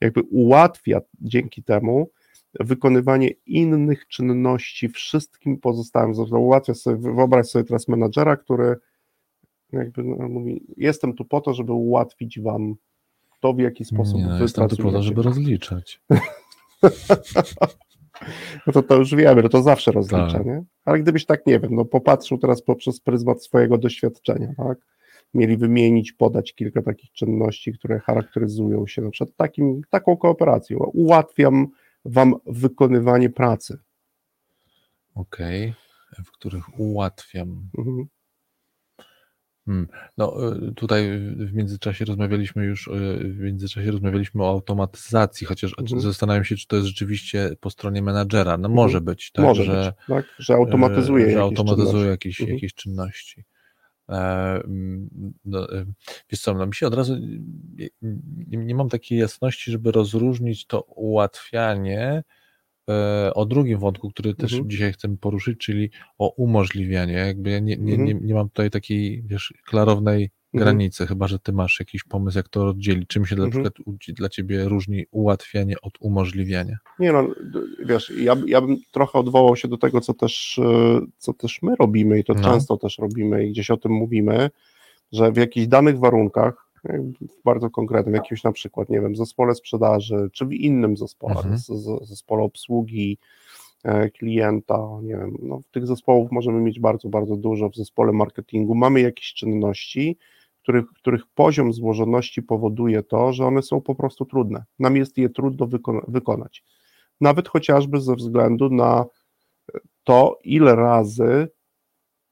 [0.02, 2.10] jakby ułatwia dzięki temu
[2.60, 6.14] wykonywanie innych czynności wszystkim pozostałym.
[6.32, 8.76] Ułatwia sobie, wyobraź sobie teraz menadżera, który
[9.74, 12.76] jakby no, mówi, jestem tu po to, żeby ułatwić wam
[13.40, 16.02] to, w jaki sposób Nie, no, jestem tu po to, żeby rozliczać.
[18.68, 20.46] No to, to już wiemy, że to zawsze rozlicza, Tak.
[20.46, 20.64] nie?
[20.86, 24.78] Ale gdybyś tak, nie wiem, no popatrzył teraz poprzez pryzmat swojego doświadczenia, tak?
[25.34, 30.78] Mieli wymienić, podać kilka takich czynności, które charakteryzują się na przykład takim, taką kooperacją.
[30.78, 31.68] Ułatwiam
[32.06, 33.78] wam wykonywanie pracy.
[35.16, 35.74] Okej,
[36.26, 37.70] w których ułatwiam.
[37.78, 38.08] Mhm.
[40.18, 42.92] No y, tutaj w międzyczasie rozmawialiśmy już, y,
[43.24, 46.02] w międzyczasie rozmawialiśmy o automatyzacji, chociaż Mhm.
[46.02, 48.58] zastanawiam się, czy to jest rzeczywiście po stronie menadżera.
[48.58, 50.26] No może być, tak, Może że, być, tak?
[50.40, 52.10] Że automatyzuje że, że jakieś automatyzuje czynności.
[52.10, 52.56] jakieś, Mhm.
[52.58, 53.46] jakieś czynności.
[54.10, 54.62] E,
[55.46, 55.68] no,
[56.30, 57.18] wiesz co, no mi się od razu
[58.48, 62.24] nie, nie, mam takiej jasności, żeby rozróżnić to ułatwianie
[63.36, 64.70] o drugim wątku, który też Mhm.
[64.70, 67.14] dzisiaj chcemy poruszyć, czyli o umożliwianie.
[67.14, 68.26] Jakby ja nie, nie, nie, Mhm.
[68.28, 70.66] nie mam tutaj takiej, wiesz, klarownej Mhm.
[70.66, 73.08] granicy, chyba że ty masz jakiś pomysł, jak to rozdzielić.
[73.08, 73.64] Czym się na Mhm.
[73.64, 76.78] przykład dla ciebie różni ułatwianie od umożliwiania?
[77.00, 77.28] Nie no,
[77.86, 81.76] wiesz, ja, ja bym trochę odwołał się do tego, co też, e, co też my
[81.80, 82.42] robimy i to No.
[82.42, 84.50] często też robimy i gdzieś o tym mówimy,
[85.12, 86.65] że w jakichś danych warunkach, e,
[87.46, 91.58] bardzo konkretnym, w jakimś na przykład, nie wiem, zespole sprzedaży, czy w innym zespole, Mhm.
[91.58, 93.18] z, z, zespole obsługi
[93.84, 98.76] e, klienta, nie wiem, no, tych zespołów możemy mieć bardzo, bardzo dużo w zespole marketingu,
[98.76, 100.18] mamy jakieś czynności,
[100.62, 104.64] których, których poziom złożoności powoduje to, że one są po prostu trudne.
[104.80, 106.64] Nam jest je trudno wykona- wykonać.
[107.22, 109.06] Nawet chociażby ze względu na
[110.04, 111.48] to, ile razy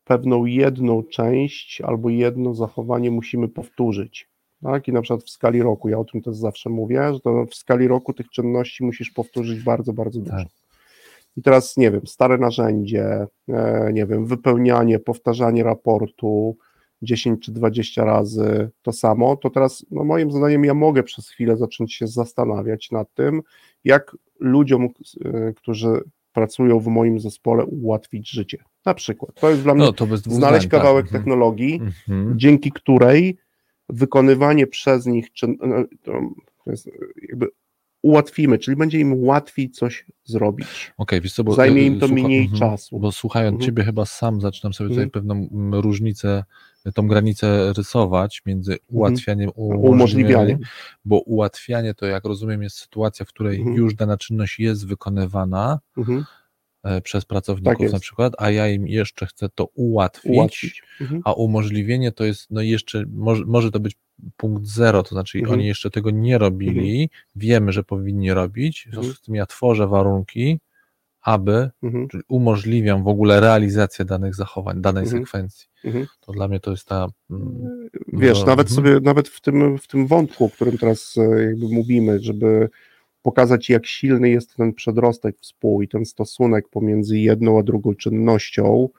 [0.04, 4.30] pewną jedną część albo jedno zachowanie musimy powtórzyć.
[4.63, 4.88] Tak?
[4.88, 7.56] I na przykład w skali roku, ja o tym też zawsze mówię, że to w
[7.56, 10.38] skali roku tych czynności musisz powtórzyć bardzo, bardzo dużo.
[10.38, 10.47] Tak.
[11.38, 16.58] I teraz, nie wiem, stare narzędzie, e, nie wiem, wypełnianie, powtarzanie raportu
[17.02, 21.58] 10 czy 20 razy to samo, to teraz, no moim zdaniem, ja mogę przez chwilę
[21.58, 23.41] zacząć się zastanawiać nad tym,
[23.84, 24.89] jak ludziom,
[25.26, 26.02] e, którzy
[26.34, 28.58] pracują w moim zespole, ułatwić życie.
[28.86, 30.82] Na przykład, to jest dla mnie No bez dwóch znaleźć zdań, tak.
[30.82, 31.21] kawałek Mhm.
[31.23, 32.39] technologii, Mhm.
[32.39, 33.38] dzięki której
[33.89, 35.76] wykonywanie przez nich, czyn, no,
[36.65, 36.89] jest
[37.30, 37.48] jakby
[38.02, 40.93] ułatwimy, czyli będzie im łatwiej coś zrobić.
[40.98, 43.00] Okej, wiesz co, bo Zajmie y, im to słucha- mniej mhm, czasu.
[43.00, 43.65] Bo słuchając Mhm.
[43.65, 45.10] ciebie chyba sam zaczynam sobie tutaj Mhm.
[45.12, 46.43] pewną mm, różnicę,
[46.93, 49.89] tą granicę rysować między ułatwianiem i Umożliwianie.
[49.96, 50.60] umożliwianiem,
[51.06, 53.76] bo ułatwianie to jak rozumiem jest sytuacja, w której Mhm.
[53.78, 56.24] już dana czynność jest wykonywana Mhm.
[57.04, 57.93] Przez Tak pracowników jest.
[57.93, 60.84] na przykład, a ja im jeszcze chcę to ułatwić, Ułatwić.
[61.02, 61.22] Mhm.
[61.26, 63.96] a umożliwienie to jest, no jeszcze, może, może to być
[64.38, 65.60] punkt zero, to znaczy Mhm.
[65.60, 69.15] oni jeszcze tego nie robili, wiemy, że powinni robić, w związku Mhm.
[69.15, 70.60] z tym ja tworzę warunki,
[71.22, 72.08] aby Mhm.
[72.08, 75.24] czyli umożliwiam w ogóle realizację danych zachowań, danej Mhm.
[75.24, 75.67] sekwencji.
[75.84, 76.08] Mhm.
[76.22, 77.08] To dla mnie to jest ta.
[77.32, 78.76] mm, Wiesz, No, nawet mhm.
[78.76, 82.69] sobie, nawet w tym, w tym wątku, o którym teraz e, jakby mówimy, żeby
[83.24, 88.90] pokazać, jak silny jest ten przedrostek współ i ten stosunek pomiędzy jedną a drugą czynnością,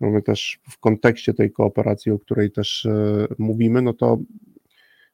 [0.00, 4.18] mamy też w kontekście tej kooperacji, o której też e, mówimy, no to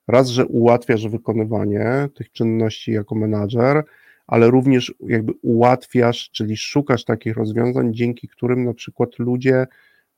[0.08, 3.84] raz, że ułatwiasz wykonywanie tych czynności jako menadżer,
[4.26, 9.66] ale również jakby ułatwiasz, czyli szukasz takich rozwiązań, dzięki którym na przykład ludzie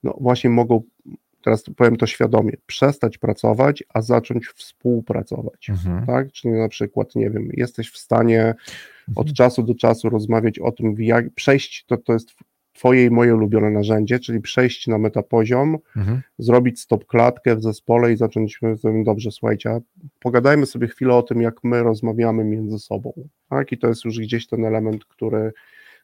[0.02, 0.82] no właśnie mogą,
[1.44, 5.70] teraz powiem to świadomie, przestać pracować, a zacząć współpracować.
[5.70, 6.06] mhm.
[6.06, 6.32] Tak?
[6.32, 8.54] Czyli na przykład, nie wiem, jesteś w stanie
[9.16, 12.30] od czasu do czasu rozmawiać o tym, jak przejść, to, to jest
[12.74, 16.22] Twoje i moje ulubione narzędzie, czyli przejść na metapoziom, Mhm.
[16.38, 18.60] zrobić stop klatkę w zespole i zacząć
[19.04, 19.80] dobrze, słuchajcie,
[20.20, 23.12] pogadajmy sobie chwilę o tym, jak my rozmawiamy między sobą.
[23.50, 23.72] Tak?
[23.72, 25.52] I to jest już gdzieś ten element, który,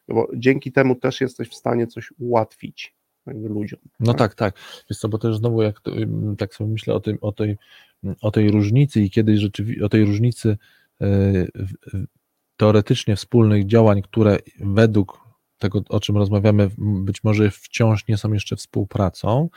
[0.07, 3.79] no bo dzięki temu też jesteś w stanie coś ułatwić ludziom.
[3.99, 4.55] No tak, tak.
[4.89, 5.91] Wiesz co, bo też znowu jak to,
[6.37, 7.57] tak sobie myślę o tym, o tej
[8.21, 10.57] o tej różnicy i kiedy rzeczywiście o tej różnicy
[11.01, 11.07] e,
[12.57, 18.55] teoretycznie wspólnych działań, które według tego, o czym rozmawiamy, być może wciąż nie są jeszcze
[18.55, 19.49] współpracą,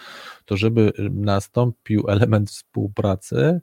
[0.44, 3.61] to żeby nastąpił element współpracy,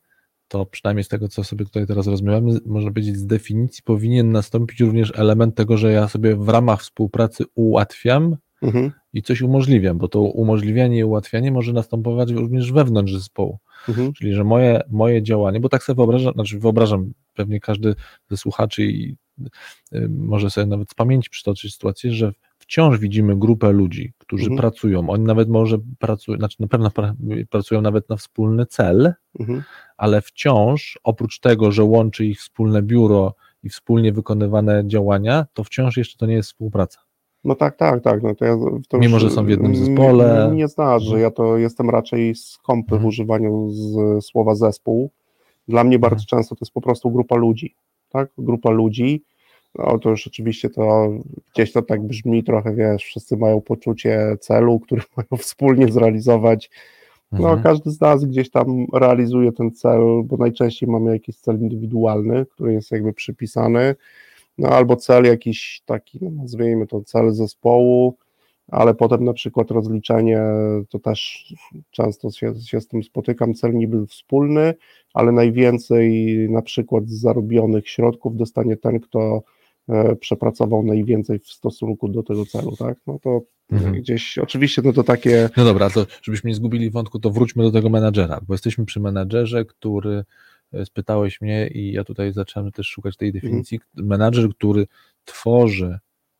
[0.47, 4.79] to przynajmniej z tego, co sobie tutaj teraz rozmawiamy, można powiedzieć, z definicji powinien nastąpić
[4.79, 8.91] również element tego, że ja sobie w ramach współpracy ułatwiam mhm.
[9.13, 13.59] I coś umożliwiam, bo to umożliwianie i ułatwianie może następować również wewnątrz zespołu.
[13.89, 14.13] Mhm.
[14.13, 17.95] Czyli, że moje, moje działanie, bo tak sobie wyobrażam, znaczy wyobrażam, pewnie każdy
[18.29, 19.15] ze słuchaczy i
[19.93, 24.61] y, może sobie nawet z pamięci przytoczyć sytuację, że wciąż widzimy grupę ludzi, którzy mhm.
[24.61, 25.09] pracują.
[25.09, 26.91] Oni nawet może pracują, znaczy na pewno
[27.49, 29.63] pracują nawet na wspólny cel, mhm.
[29.97, 35.97] ale wciąż oprócz tego, że łączy ich wspólne biuro i wspólnie wykonywane działania, to wciąż
[35.97, 37.10] jeszcze to nie jest współpraca.
[37.43, 38.23] No tak, tak, tak.
[38.23, 38.57] No to ja,
[38.89, 40.49] to Mimo, że są w jednym zespole.
[40.51, 40.65] Nie, nie.
[40.65, 41.19] Mhm.
[41.19, 43.01] Ja to jestem raczej skąpy mhm.
[43.01, 45.09] w używaniu z słowa zespół.
[45.67, 46.27] Dla mnie bardzo mhm.
[46.27, 47.75] często to jest po prostu grupa ludzi.
[48.09, 48.29] Tak?
[48.37, 49.23] Grupa ludzi.
[49.75, 51.09] No to już oczywiście to
[51.53, 56.69] gdzieś to tak brzmi trochę, wiesz, wszyscy mają poczucie celu, który mają wspólnie zrealizować.
[57.31, 57.63] No, mhm.
[57.63, 62.73] każdy z nas gdzieś tam realizuje ten cel, bo najczęściej mamy jakiś cel indywidualny, który
[62.73, 63.95] jest jakby przypisany
[64.57, 68.17] no albo cel jakiś taki, no nazwijmy to cel zespołu,
[68.67, 70.41] ale potem na przykład rozliczenie,
[70.89, 71.53] to też
[71.91, 74.73] często się, się z tym spotykam, cel niby wspólny,
[75.13, 79.43] ale najwięcej na przykład z zarobionych środków dostanie ten, kto
[79.89, 82.97] e, przepracował najwięcej w stosunku do tego celu, tak?
[83.07, 83.93] No to mhm.
[83.93, 85.49] gdzieś, oczywiście no to takie...
[85.57, 88.99] No dobra, to żebyśmy nie zgubili wątku, to wróćmy do tego menadżera, bo jesteśmy przy
[88.99, 90.23] menadżerze, który
[90.85, 93.41] spytałeś mnie i ja tutaj zacząłem też szukać tej mhm.
[93.43, 93.79] definicji.
[93.89, 94.07] Mhm.
[94.07, 94.87] Menadżer, który
[95.25, 95.99] tworzy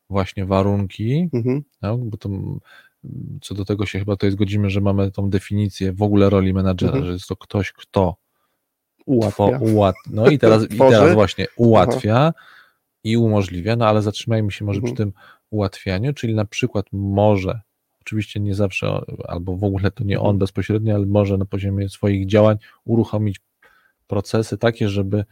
[0.10, 1.64] właśnie warunki, mhm.
[1.82, 2.30] no, bo to
[3.42, 6.92] co do tego się chyba tutaj zgodzimy, że mamy tą definicję w ogóle roli menadżera,
[6.92, 7.06] mhm.
[7.06, 8.16] że jest to ktoś, kto
[9.06, 9.60] ułatwia.
[9.60, 9.96] ułat...
[10.10, 12.34] No i teraz, i teraz właśnie ułatwia Aha.
[13.04, 14.94] i umożliwia, no ale zatrzymajmy się może mhm.
[14.94, 15.14] przy tym
[15.50, 17.62] ułatwianiu, czyli na przykład może,
[18.02, 20.38] oczywiście nie zawsze, albo w ogóle to nie on mhm.
[20.38, 23.40] bezpośrednio, ale może na poziomie swoich działań uruchomić
[24.12, 25.26] procesy takie, żeby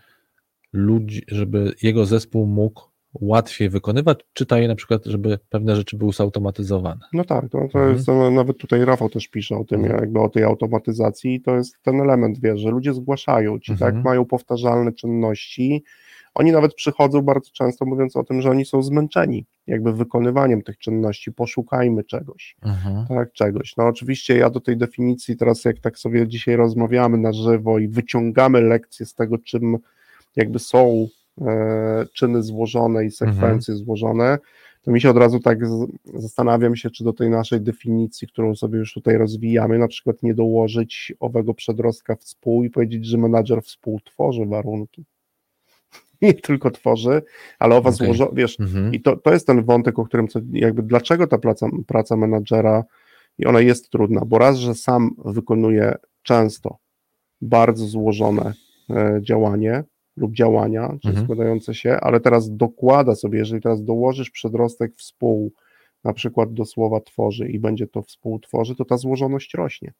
[0.73, 2.81] ludzi, żeby jego zespół mógł
[3.13, 7.01] łatwiej wykonywać, czytaj na przykład, żeby pewne rzeczy były zautomatyzowane.
[7.13, 7.93] No tak, to, to mhm.
[7.93, 10.01] jest, no, nawet tutaj Rafał też pisze o tym, mhm.
[10.01, 13.93] jakby o tej automatyzacji, to jest ten element, wiesz, że ludzie zgłaszają ci, mhm.
[13.93, 15.83] tak, mają powtarzalne czynności,
[16.35, 20.77] oni nawet przychodzą bardzo często mówiąc o tym, że oni są zmęczeni jakby wykonywaniem tych
[20.77, 23.05] czynności, poszukajmy czegoś, mhm.
[23.07, 23.77] tak, czegoś.
[23.77, 27.87] No oczywiście ja do tej definicji teraz jak tak sobie dzisiaj rozmawiamy na żywo i
[27.87, 29.77] wyciągamy lekcje z tego, czym
[30.35, 31.07] jakby są
[31.41, 33.77] e, czyny złożone i sekwencje mhm.
[33.77, 34.37] złożone,
[34.81, 35.59] to mi się od razu tak
[36.13, 40.33] zastanawiam się, czy do tej naszej definicji, którą sobie już tutaj rozwijamy, na przykład nie
[40.33, 45.05] dołożyć owego przedrostka współ i powiedzieć, że menadżer współtworzy warunki.
[46.21, 47.21] nie tylko tworzy,
[47.59, 48.07] ale o was okay.
[48.07, 48.93] złożo, wiesz, mhm.
[48.93, 52.83] i to, to jest ten wątek, o którym co, jakby dlaczego ta praca, praca menadżera
[53.37, 56.77] i ona jest trudna, bo raz, że sam wykonuje często
[57.41, 58.53] bardzo złożone
[58.89, 59.83] e, działanie
[60.17, 61.23] lub działania, mhm.
[61.23, 65.53] składające się, ale teraz dokłada sobie, jeżeli teraz dołożysz przedrostek współ,
[66.03, 69.93] na przykład do słowa tworzy i będzie to współtworzy, to ta złożoność rośnie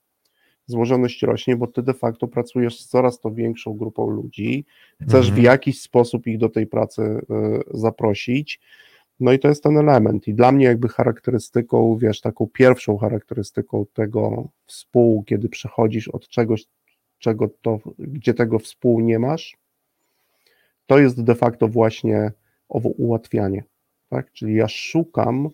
[0.69, 4.65] złożoność rośnie, bo ty de facto pracujesz z coraz to większą grupą ludzi,
[5.01, 5.36] chcesz mhm.
[5.36, 7.23] w jakiś sposób ich do tej pracy y,
[7.71, 8.60] zaprosić.
[9.19, 10.27] No i to jest ten element.
[10.27, 16.65] I dla mnie, jakby charakterystyką, wiesz, taką pierwszą charakterystyką tego współ, kiedy przechodzisz od czegoś,
[17.19, 19.58] czego to, gdzie tego współ nie masz,
[20.86, 22.32] to jest de facto właśnie
[22.69, 23.63] owo ułatwianie.
[24.10, 24.32] Tak?
[24.32, 25.49] Czyli ja szukam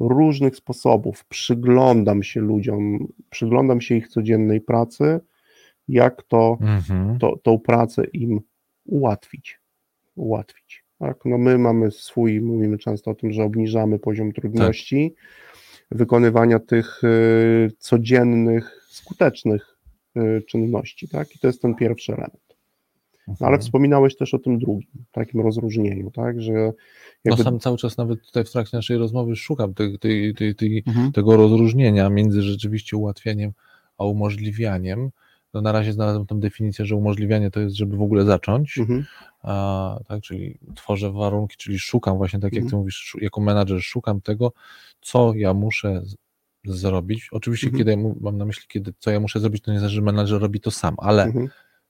[0.00, 1.24] różnych sposobów.
[1.24, 5.20] Przyglądam się ludziom, przyglądam się ich codziennej pracy,
[5.88, 7.18] jak to, mhm.
[7.18, 8.40] to tą pracę im
[8.84, 9.60] ułatwić.
[10.16, 10.84] Ułatwić.
[10.98, 11.16] Tak?
[11.24, 15.98] No my mamy swój, mówimy często o tym, że obniżamy poziom trudności tak.
[15.98, 19.78] wykonywania tych y, codziennych, skutecznych
[20.16, 21.08] y, czynności.
[21.08, 21.36] Tak?
[21.36, 22.43] I to jest ten pierwszy element.
[23.28, 23.60] No, ale mhm.
[23.60, 26.74] wspominałeś też o tym drugim, takim rozróżnieniu, tak, że jakby...
[27.24, 31.12] No sam cały czas nawet tutaj w trakcie naszej rozmowy szukam te, te, te, mhm.
[31.12, 33.52] tego rozróżnienia między rzeczywiście ułatwieniem
[33.98, 35.10] a umożliwianiem.
[35.54, 39.04] No na razie znalazłem tę definicję, że umożliwianie to jest, żeby w ogóle zacząć, mhm.
[39.42, 42.70] a, tak, czyli tworzę warunki, czyli szukam właśnie, tak jak mhm.
[42.70, 44.52] ty mówisz, jako menadżer szukam tego,
[45.00, 46.02] co ja muszę
[46.64, 47.28] zrobić.
[47.32, 47.78] Oczywiście, mhm.
[47.78, 50.40] kiedy ja mam na myśli, kiedy co ja muszę zrobić, to nie znaczy, że menadżer
[50.40, 51.48] robi to sam, ale mhm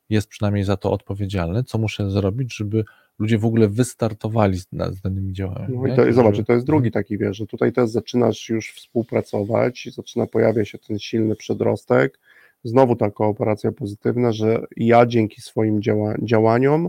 [0.08, 2.84] jest przynajmniej za to odpowiedzialny, co muszę zrobić, żeby
[3.18, 5.78] ludzie w ogóle wystartowali z, z danymi działaniami.
[5.78, 9.88] No i to, zobacz, to jest drugi taki, wiesz, że tutaj też zaczynasz już współpracować,
[9.92, 12.20] zaczyna pojawiać się ten silny przedrostek,
[12.64, 16.88] znowu ta kooperacja pozytywna, że ja dzięki swoim działa, działaniom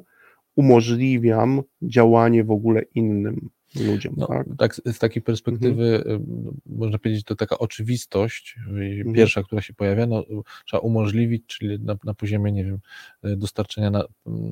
[0.55, 3.49] umożliwiam działanie w ogóle innym
[3.83, 4.13] ludziom.
[4.17, 4.47] No, tak?
[4.57, 6.15] tak, z takiej perspektywy Mhm.
[6.15, 6.19] y,
[6.65, 10.23] można powiedzieć, to taka oczywistość, y, pierwsza, która się pojawia, no,
[10.65, 12.79] trzeba umożliwić, czyli na, na poziomie, nie wiem,
[13.25, 14.03] y, dostarczenia na,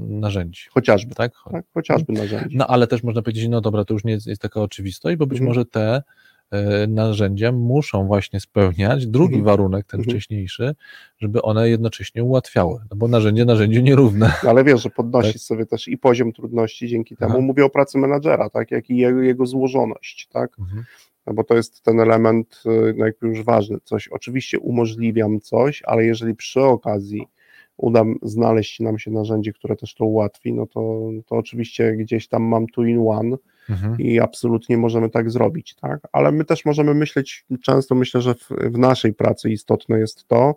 [0.08, 0.62] narzędzi.
[0.72, 1.34] Chociażby, Tak?
[1.52, 1.66] tak?
[1.74, 2.58] Chociażby narzędzi.
[2.58, 5.28] No ale też można powiedzieć, no dobra, to już nie jest, jest taka oczywistość, bo
[5.28, 5.48] być Mhm.
[5.50, 6.04] może te e,
[6.88, 9.46] narzędzia muszą właśnie spełniać drugi Mhm.
[9.46, 10.16] warunek, ten Mhm.
[10.18, 10.76] wcześniejszy,
[11.20, 14.32] żeby one jednocześnie ułatwiały, no bo narzędzie narzędziu nierówne.
[14.44, 15.42] No, ale wiesz, że podnosisz Tak.
[15.42, 17.32] sobie też i poziom trudności dzięki temu.
[17.32, 17.42] Aha.
[17.42, 18.72] Mówię o pracy menadżera, tak?
[18.72, 20.60] Jak i jego, jego złożoność, tak?
[20.60, 20.84] Mhm.
[21.28, 23.78] No bo to jest ten element y, no jakby już ważny.
[23.84, 27.28] Coś, oczywiście umożliwiam coś, ale jeżeli przy okazji
[27.78, 32.44] udam znaleźć nam się narzędzie, które też to ułatwi, no to, to oczywiście gdzieś tam
[32.44, 33.38] mam two in one
[33.70, 34.00] Mhm.
[34.00, 36.00] i absolutnie możemy tak zrobić, tak?
[36.12, 40.56] Ale my też możemy myśleć, często myślę, że w, w naszej pracy istotne jest to,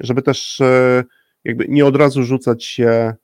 [0.00, 1.04] żeby też e,
[1.44, 3.14] jakby nie od razu rzucać się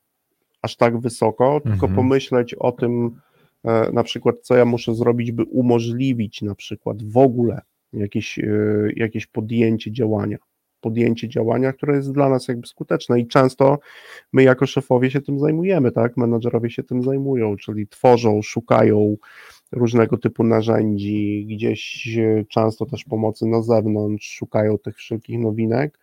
[0.63, 1.95] aż tak wysoko, tylko Mhm.
[1.95, 3.21] pomyśleć o tym,
[3.65, 7.61] e, na przykład, co ja muszę zrobić, by umożliwić na przykład w ogóle
[7.93, 8.47] jakieś, e,
[8.97, 10.39] jakieś podjęcie działania.
[10.83, 13.79] Podjęcie działania, które jest dla nas jakby skuteczne i często
[14.33, 16.17] my jako szefowie się tym zajmujemy, tak?
[16.17, 19.17] Menadżerowie się tym zajmują, czyli tworzą, szukają
[19.73, 25.99] różnego typu narzędzi, gdzieś e, często też pomocy na zewnątrz, szukają tych wszelkich nowinek,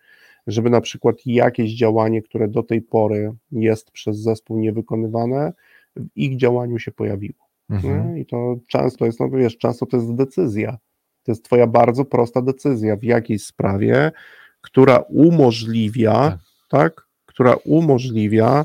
[0.46, 5.52] żeby na przykład jakieś działanie, które do tej pory jest przez zespół niewykonywane,
[5.96, 7.50] w ich działaniu się pojawiło.
[7.70, 8.18] Mhm.
[8.18, 10.78] I to często jest, no wiesz, często to jest decyzja.
[11.22, 14.12] To jest twoja bardzo prosta decyzja w jakiejś sprawie,
[14.60, 16.38] która umożliwia, Tak.
[16.68, 18.64] tak, która umożliwia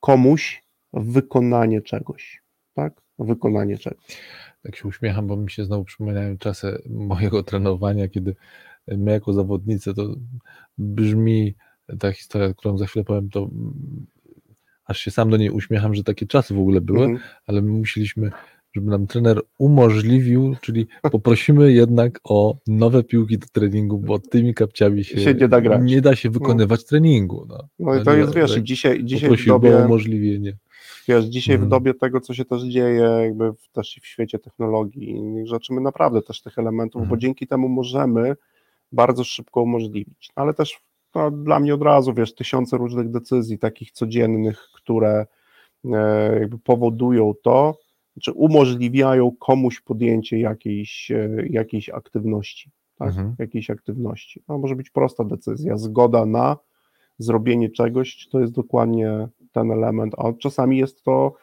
[0.00, 2.42] komuś wykonanie czegoś,
[2.74, 4.04] tak, wykonanie czegoś.
[4.62, 8.36] Tak się uśmiecham, bo mi się znowu przypominają czasy mojego trenowania, kiedy
[8.88, 10.14] my jako zawodnicy, to
[10.78, 11.54] brzmi
[11.98, 14.06] ta historia, którą za chwilę powiem, to mm,
[14.84, 17.20] aż się sam do niej uśmiecham, że takie czasy w ogóle były, Mhm.
[17.46, 18.30] ale my musieliśmy,
[18.74, 25.04] żeby nam trener umożliwił, czyli poprosimy jednak o nowe piłki do treningu, bo tymi kapciami
[25.04, 25.80] się, Się nie da grać.
[25.84, 27.46] nie da się wykonywać treningu.
[27.48, 30.56] No, No i No to jest, wiesz, i dzisiaj, dzisiaj w Poprosił o dobie, umożliwienie.
[31.08, 31.70] wiesz, dzisiaj w Mhm.
[31.70, 35.46] dobie tego, co się też dzieje, jakby w, też i w świecie technologii i innych
[35.46, 37.20] rzeczy, my naprawdę też tych elementów, bo Mhm.
[37.20, 38.36] dzięki temu możemy
[38.92, 40.28] bardzo szybko umożliwić.
[40.36, 40.80] No, ale też
[41.14, 45.26] no, dla mnie od razu, wiesz, tysiące różnych decyzji takich codziennych, które
[45.84, 47.78] e, jakby powodują to,
[48.22, 53.08] czy umożliwiają komuś podjęcie jakiejś, e, jakiejś aktywności, tak?
[53.08, 53.34] Mhm.
[53.38, 54.42] Jakiejś aktywności.
[54.48, 56.56] No, może być prosta decyzja, zgoda na
[57.18, 61.34] zrobienie czegoś, to jest dokładnie ten element, a czasami jest to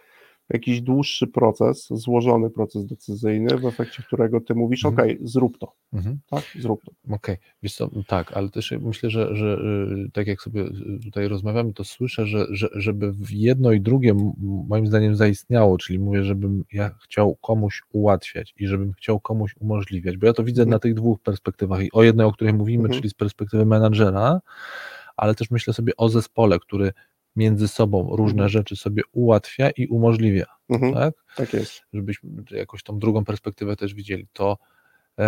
[0.53, 5.09] jakiś dłuższy proces, złożony proces decyzyjny, w efekcie którego ty mówisz, Mhm.
[5.09, 6.19] ok, zrób to, Mhm.
[6.29, 7.15] tak, zrób to.
[7.15, 9.57] Okej, wiesz co, tak, ale też myślę, że, że
[10.07, 10.65] y, tak jak sobie
[11.03, 14.13] tutaj rozmawiamy, to słyszę, że, że żeby w jedno i drugie
[14.67, 20.17] moim zdaniem zaistniało, czyli mówię, żebym ja chciał komuś ułatwiać i żebym chciał komuś umożliwiać,
[20.17, 20.71] bo ja to widzę Mhm.
[20.71, 21.83] na tych dwóch perspektywach.
[21.83, 22.99] I o jednej, o której mówimy, Mhm.
[22.99, 24.41] czyli z perspektywy menadżera,
[25.17, 26.91] ale też myślę sobie o zespole, który
[27.35, 28.49] między sobą różne Mhm.
[28.49, 31.13] rzeczy sobie ułatwia i umożliwia, Mhm, tak?
[31.35, 31.81] tak jest.
[31.93, 34.57] żebyśmy jakoś tą drugą perspektywę też widzieli, to
[35.19, 35.23] e,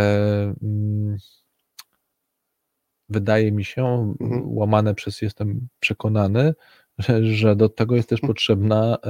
[0.63, 1.17] mm,
[3.09, 3.85] wydaje mi się,
[4.21, 4.41] Mhm.
[4.45, 6.53] łamane przez jestem przekonany,
[6.99, 8.27] że, że do tego jest też Mhm.
[8.33, 9.09] potrzebna e,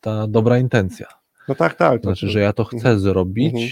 [0.00, 1.06] ta dobra intencja.
[1.48, 2.00] No tak, tak.
[2.02, 3.70] To znaczy, że ja to chcę zrobić, Mhm.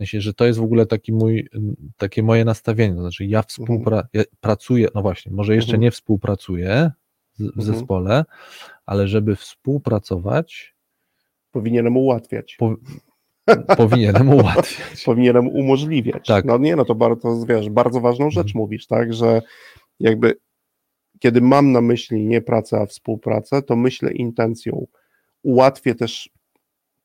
[0.00, 4.08] myślę, że to jest w ogóle taki mój, m, takie moje nastawienie, znaczy ja współpracuję,
[4.12, 6.90] ja pracuję, no właśnie, może jeszcze nie współpracuję
[7.38, 7.62] w Mhm.
[7.74, 8.24] zespole,
[8.86, 10.74] ale żeby współpracować,
[11.50, 12.74] Powinienem ułatwiać, po,
[13.76, 15.02] powinienem ułatwiać.
[15.06, 16.26] powinienem umożliwiać.
[16.26, 16.44] Tak.
[16.44, 18.58] No nie, no to bardzo, wiesz, bardzo ważną rzecz Mhm.
[18.62, 19.42] mówisz, tak, że
[20.00, 20.34] jakby
[21.18, 24.86] kiedy mam na myśli nie pracę, a współpracę, to myślę intencją.
[25.42, 26.30] Ułatwię też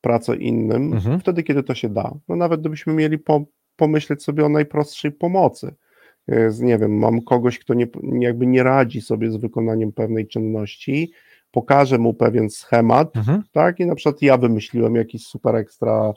[0.00, 1.20] pracę innym Mhm.
[1.20, 2.14] wtedy, kiedy to się da.
[2.28, 3.44] No nawet gdybyśmy mieli po,
[3.76, 5.74] pomyśleć sobie o najprostszej pomocy.
[6.28, 7.86] Jest, nie wiem, mam kogoś, kto nie,
[8.20, 11.12] jakby nie radzi sobie z wykonaniem pewnej czynności,
[11.50, 13.42] pokażę mu pewien schemat, Mhm.
[13.52, 13.80] tak?
[13.80, 16.12] I na przykład ja wymyśliłem jakiś super ekstra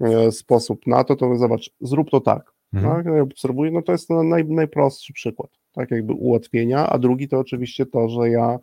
[0.00, 2.52] e, sposób na to, to zobacz, zrób to tak.
[2.72, 3.04] Mhm.
[3.04, 3.22] Tak?
[3.22, 5.90] Obserwuję, no to jest naj, najprostszy przykład, tak?
[5.90, 8.58] Jakby ułatwienia, a drugi to oczywiście to, że ja,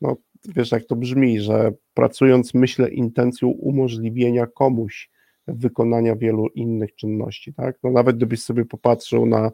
[0.00, 0.16] no
[0.56, 5.10] wiesz, jak to brzmi, że pracując, myślę, intencją umożliwienia komuś
[5.46, 7.78] wykonania wielu innych czynności, tak?
[7.82, 9.50] No nawet gdybyś sobie popatrzył na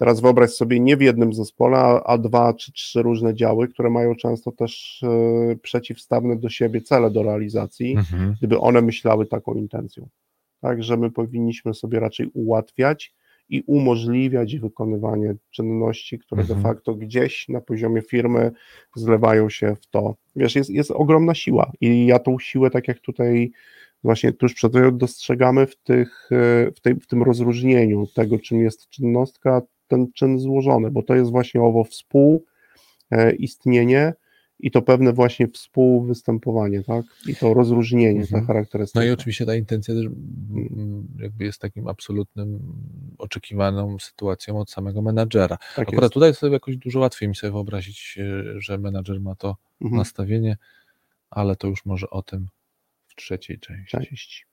[0.00, 3.90] Teraz wyobraź sobie nie w jednym zespole, a, a dwa czy trzy różne działy, które
[3.90, 8.34] mają często też e, przeciwstawne do siebie cele do realizacji, Mhm.
[8.38, 10.08] gdyby one myślały taką intencją.
[10.60, 13.14] Tak, że my powinniśmy sobie raczej ułatwiać
[13.48, 16.58] i umożliwiać wykonywanie czynności, które Mhm.
[16.58, 18.52] de facto gdzieś na poziomie firmy
[18.96, 20.14] zlewają się w to.
[20.36, 23.50] Wiesz, jest, jest ogromna siła i ja tą siłę, tak jak tutaj
[24.04, 28.88] właśnie tuż przed dostrzegamy w, tych, e, w, tej, w tym rozróżnieniu tego, czym jest
[28.88, 34.14] czynnostka, ten czyn złożony, bo to jest właśnie owo współistnienie
[34.62, 37.04] i to pewne właśnie współwystępowanie, tak?
[37.26, 38.40] I to rozróżnienie, Mhm.
[38.42, 39.00] ta charakterystyka.
[39.00, 42.60] No i oczywiście ta intencja też mm, jakby jest takim absolutnym
[43.18, 45.56] oczekiwaną sytuacją od samego menadżera.
[45.56, 46.14] tak Akurat jest.
[46.14, 49.98] tutaj sobie jakoś dużo łatwiej mi sobie wyobrazić, e, że menadżer ma to Mhm.
[49.98, 50.56] nastawienie,
[51.30, 52.48] ale to już może o tym
[53.06, 53.90] w trzeciej części.
[53.96, 54.46] Część.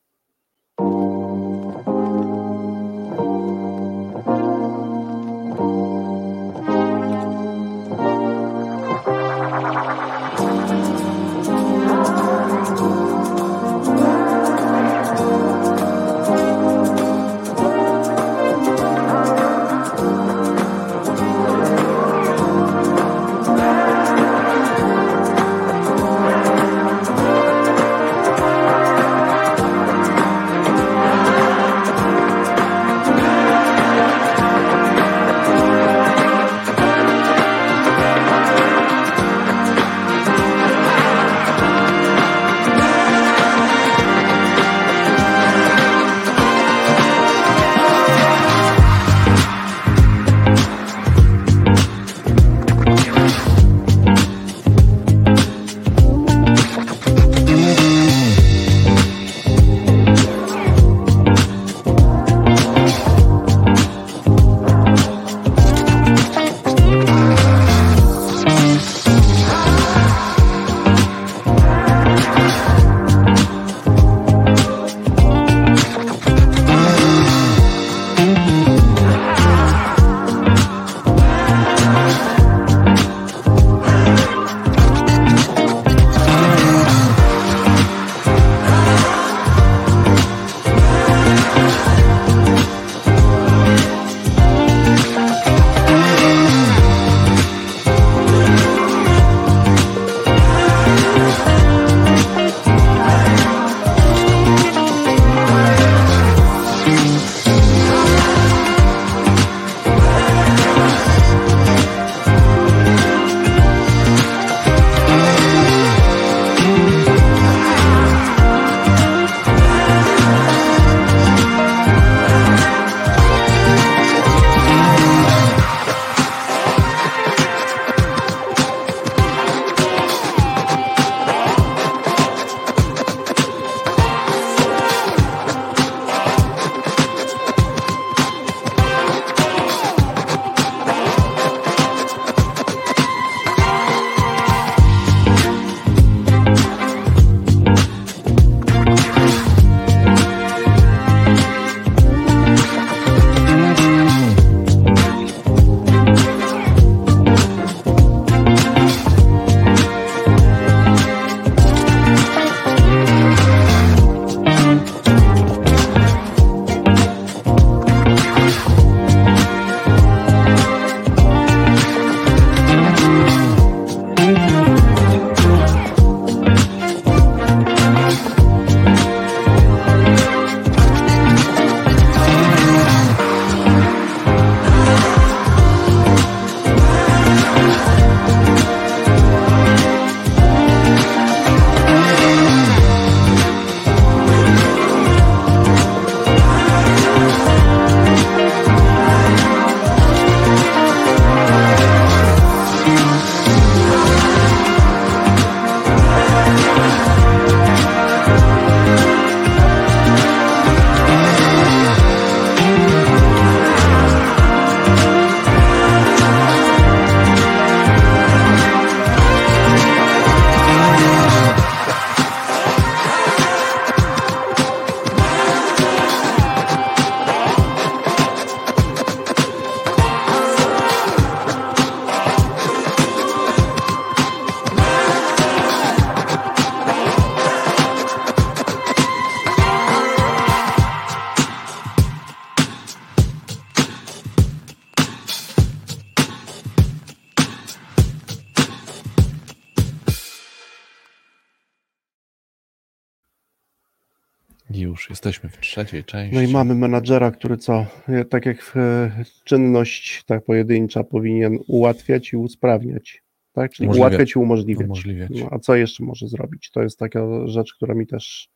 [256.33, 259.11] No i mamy menadżera, który co, e, tak jak e,
[259.43, 263.71] czynność ta pojedyncza powinien ułatwiać i usprawniać, tak?
[263.71, 264.09] Czyli Umożliwiać.
[264.11, 264.85] ułatwiać i umożliwiać.
[264.85, 265.31] Umożliwiać.
[265.35, 266.71] No, a co jeszcze może zrobić?
[266.71, 268.49] To jest taka rzecz, która mi też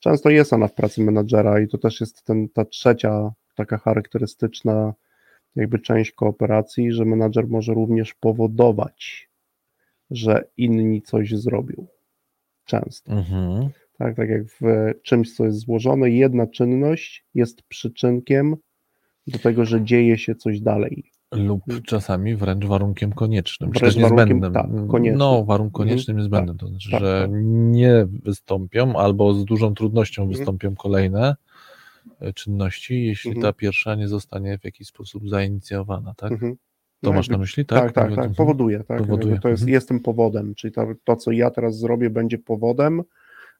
[0.00, 4.94] często jest ona w pracy menadżera i to też jest ten, ta trzecia taka charakterystyczna
[5.56, 9.28] jakby część kooperacji, że menadżer może również powodować,
[10.10, 11.86] że inni coś zrobią.
[12.64, 13.12] Często.
[13.12, 13.68] Mhm.
[13.98, 14.60] Tak, tak jak w
[15.02, 18.56] czymś, co jest złożone, jedna czynność jest przyczynkiem
[19.26, 21.04] do tego, że dzieje się coś dalej.
[21.32, 24.52] Lub czasami wręcz warunkiem koniecznym, czy Wręcz też warunkiem, niezbędnym.
[24.82, 25.18] tak, koniecznym.
[25.18, 26.58] No, warunkiem Mhm, koniecznym, niezbędnym.
[26.58, 27.30] To znaczy, tak, że tak.
[27.52, 30.38] nie wystąpią albo z dużą trudnością Mhm.
[30.38, 31.36] wystąpią kolejne
[32.20, 33.42] e, czynności, jeśli Mhm.
[33.42, 36.32] ta pierwsza nie zostanie w jakiś sposób zainicjowana, tak?
[36.32, 36.56] Mhm.
[37.00, 37.78] To No masz na myśli, tak?
[37.84, 38.34] Tak, tak, tak, Mhm.
[38.34, 38.98] powoduje, tak.
[38.98, 39.72] Powoduje, To jest, mhm.
[39.74, 43.02] jestem powodem, czyli to, to, co ja teraz zrobię, będzie powodem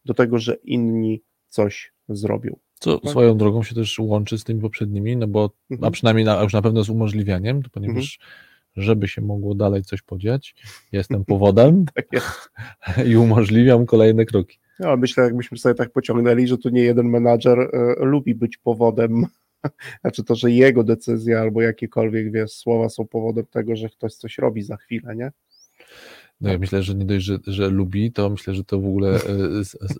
[0.08, 2.56] do tego, że inni coś zrobią.
[2.80, 3.10] Co tak.
[3.10, 5.88] swoją drogą się też łączy z tymi poprzednimi, no bo Mhm.
[5.88, 8.18] a przynajmniej na, już na pewno z umożliwianiem, ponieważ
[8.76, 10.54] żeby się mogło dalej coś podziać,
[10.92, 12.50] jestem powodem Tak jest.
[13.10, 14.58] i umożliwiam kolejne kroki.
[14.78, 19.26] No, myślę, jakbyśmy sobie tak pociągnęli, że tu nie jeden menadżer e, lubi być powodem,
[20.00, 24.38] znaczy to, że jego decyzja albo jakiekolwiek, wiesz, słowa są powodem tego, że ktoś coś
[24.38, 25.32] robi za chwilę, nie?
[26.40, 29.14] No ja myślę, że nie dość, że, że lubi, to myślę, że to w ogóle
[29.14, 29.20] e,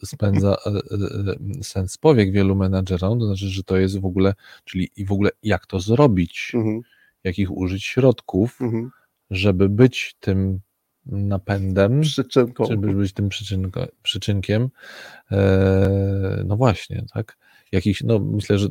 [0.05, 4.35] spędza e, e, sens powiek wielu menadżerom, to znaczy, że to jest w ogóle,
[4.65, 6.81] czyli i w ogóle jak to zrobić, Mhm,
[7.25, 8.91] jakich użyć środków, mhm.
[9.31, 10.61] żeby być tym
[11.07, 12.65] napędem, Przyczynką.
[12.65, 14.69] żeby być tym przyczynko, przyczynkiem,
[16.45, 17.37] no właśnie, tak,
[17.73, 18.69] jakichś, no myślę, że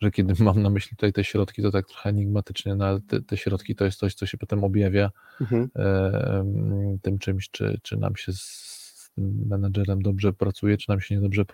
[0.00, 3.22] że kiedy mam na myśli tutaj te środki, to tak trochę enigmatycznie, no ale te,
[3.22, 5.10] te środki to jest coś, co się potem objawia
[5.40, 11.00] Mhm, e, tym czymś, czy, czy nam się z, tym menedżerem dobrze pracuje, czy nam
[11.00, 11.44] się niedobrze,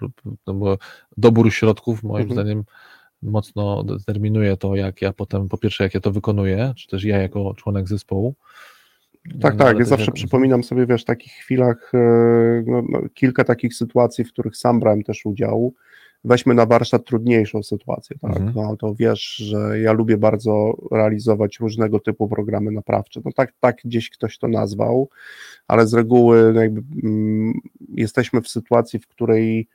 [0.47, 0.79] no bo
[1.17, 2.41] dobór środków moim Mhm.
[2.41, 2.65] zdaniem
[3.23, 7.19] mocno determinuje to, jak ja potem, po pierwsze, jak ja to wykonuję, czy też ja
[7.19, 8.35] jako członek zespołu.
[9.41, 9.79] Tak, tak.
[9.79, 11.99] Ja zawsze przypominam sobie, wiesz, w takich chwilach, e,
[12.67, 15.75] no, no, kilka takich sytuacji, w których sam brałem też udział.
[16.25, 18.37] Weźmy na warsztat trudniejszą sytuację, tak?
[18.37, 18.53] Mhm.
[18.55, 23.21] No to wiesz, że ja lubię bardzo realizować różnego typu programy naprawcze.
[23.25, 25.09] No tak, tak gdzieś ktoś to nazwał,
[25.69, 27.53] ale z reguły no jakby, mm,
[27.95, 29.69] jesteśmy w sytuacji, w której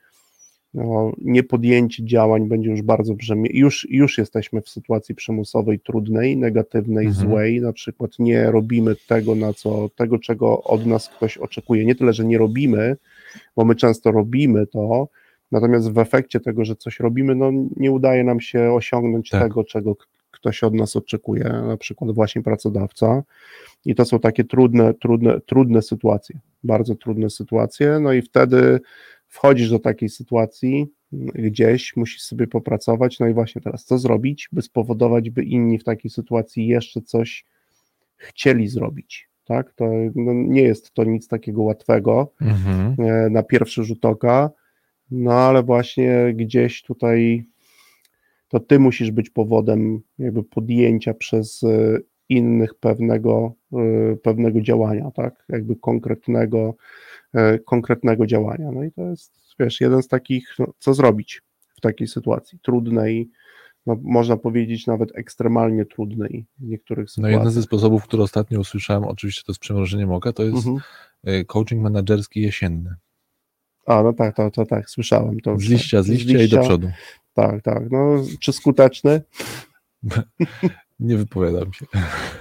[0.78, 3.50] no, niepodjęcie działań będzie już bardzo brzemię.
[3.52, 7.28] Już, już jesteśmy w sytuacji przymusowej, trudnej, negatywnej, Mhm.
[7.28, 7.60] złej.
[7.60, 11.84] Na przykład nie robimy tego, na co, tego, czego od nas ktoś oczekuje.
[11.84, 12.96] Nie tyle, że nie robimy,
[13.56, 15.08] bo my często robimy to,
[15.52, 19.42] natomiast w efekcie tego, że coś robimy, no nie udaje nam się osiągnąć Tak.
[19.42, 19.96] tego, czego
[20.30, 23.22] ktoś od nas oczekuje, na przykład właśnie pracodawca.
[23.84, 28.00] I to są takie trudne, trudne, trudne sytuacje, bardzo trudne sytuacje.
[28.00, 28.80] No i wtedy
[29.28, 30.86] wchodzisz do takiej sytuacji
[31.34, 33.18] gdzieś, musisz sobie popracować.
[33.18, 37.44] No i właśnie teraz, co zrobić, by spowodować, by inni w takiej sytuacji jeszcze coś
[38.16, 39.28] chcieli zrobić.
[39.44, 39.72] Tak?
[39.72, 42.94] To no, nie jest to nic takiego łatwego Mhm.
[42.98, 44.50] e, na pierwszy rzut oka,
[45.10, 47.44] no ale właśnie gdzieś tutaj
[48.48, 51.98] to ty musisz być powodem jakby podjęcia przez e,
[52.28, 56.74] innych pewnego, e, pewnego działania, tak, jakby konkretnego,
[57.34, 58.70] e, konkretnego działania.
[58.72, 61.42] No i to jest, wiesz, jeden z takich, no, co zrobić
[61.76, 63.30] w takiej sytuacji, trudnej,
[63.86, 67.38] no, można powiedzieć nawet ekstremalnie trudnej w niektórych No sytuacjach.
[67.40, 70.78] jeden ze sposobów, który ostatnio usłyszałem, oczywiście to z przymrużeniem oka, to jest Mhm.
[71.24, 72.94] e, coaching menedżerski jesienny.
[73.86, 75.58] A, no tak, to, to tak, słyszałem to.
[75.58, 76.14] Z liścia, z tak.
[76.14, 76.90] liścia i do przodu.
[77.34, 77.90] Tak, tak.
[77.90, 79.22] No, czy skuteczny?
[81.00, 81.86] Nie wypowiadam się.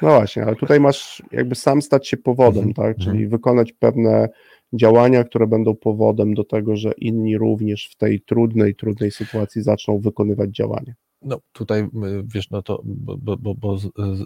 [0.02, 2.98] No właśnie, ale tutaj masz jakby sam stać się powodem, Mhm, tak?
[2.98, 3.30] Czyli mhm.
[3.30, 4.30] wykonać pewne
[4.74, 10.00] działania, które będą powodem do tego, że inni również w tej trudnej, trudnej sytuacji zaczną
[10.00, 10.94] wykonywać działania.
[11.22, 11.90] No tutaj y,
[12.26, 13.78] wiesz, no to, bo, bo, bo,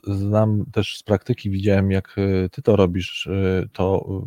[0.08, 4.22] znam też z praktyki, widziałem jak y, ty to robisz, y, to,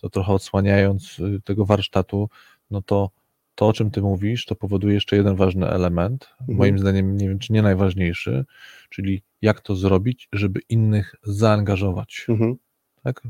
[0.00, 2.28] to trochę odsłaniając tego warsztatu,
[2.70, 3.10] no to
[3.54, 6.58] to, o czym ty mówisz, to powoduje jeszcze jeden ważny element, Mhm.
[6.58, 8.44] moim zdaniem, nie wiem, czy nie najważniejszy,
[8.90, 12.26] czyli jak to zrobić, żeby innych zaangażować.
[12.28, 12.56] Mhm.
[13.02, 13.22] tak?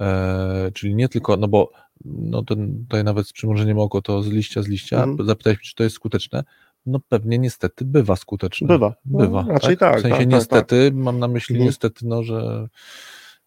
[0.00, 1.70] E, czyli nie tylko, no bo
[2.04, 5.28] no ten, tutaj nawet z przymrużeniem oko to z liścia z liścia, Mhm.
[5.28, 6.44] zapytałeś czy to jest skuteczne,
[6.86, 8.68] no pewnie niestety bywa skuteczne.
[8.68, 8.94] Bywa.
[9.06, 11.66] No, Bywa, raczej tak, W sensie tak, tak, niestety, mam na myśli Mhm.
[11.66, 12.68] niestety, no, że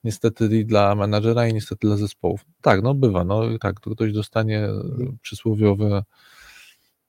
[0.04, 2.45] niestety i dla menadżera i niestety dla zespołów.
[2.62, 5.18] Tak, no bywa, no tak, to ktoś dostanie Mhm.
[5.22, 6.04] przysłowiowe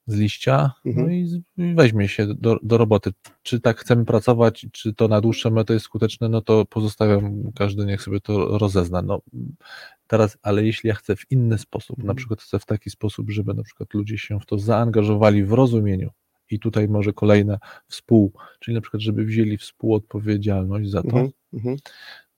[0.07, 1.07] z liścia, Mhm.
[1.07, 3.11] no i, z- i weźmie się do, do roboty.
[3.43, 7.85] Czy tak chcemy pracować, czy to na dłuższe metę jest skuteczne, no to pozostawiam, każdy
[7.85, 9.01] niech sobie to rozezna.
[9.01, 9.21] No,
[10.07, 12.15] Teraz, ale jeśli ja chcę w inny sposób, na Mhm.
[12.15, 16.09] przykład chcę w taki sposób, żeby na przykład ludzie się w to zaangażowali w rozumieniu
[16.51, 21.77] i tutaj może kolejne współ, czyli na przykład, żeby wzięli współodpowiedzialność za to, Mhm, mhm.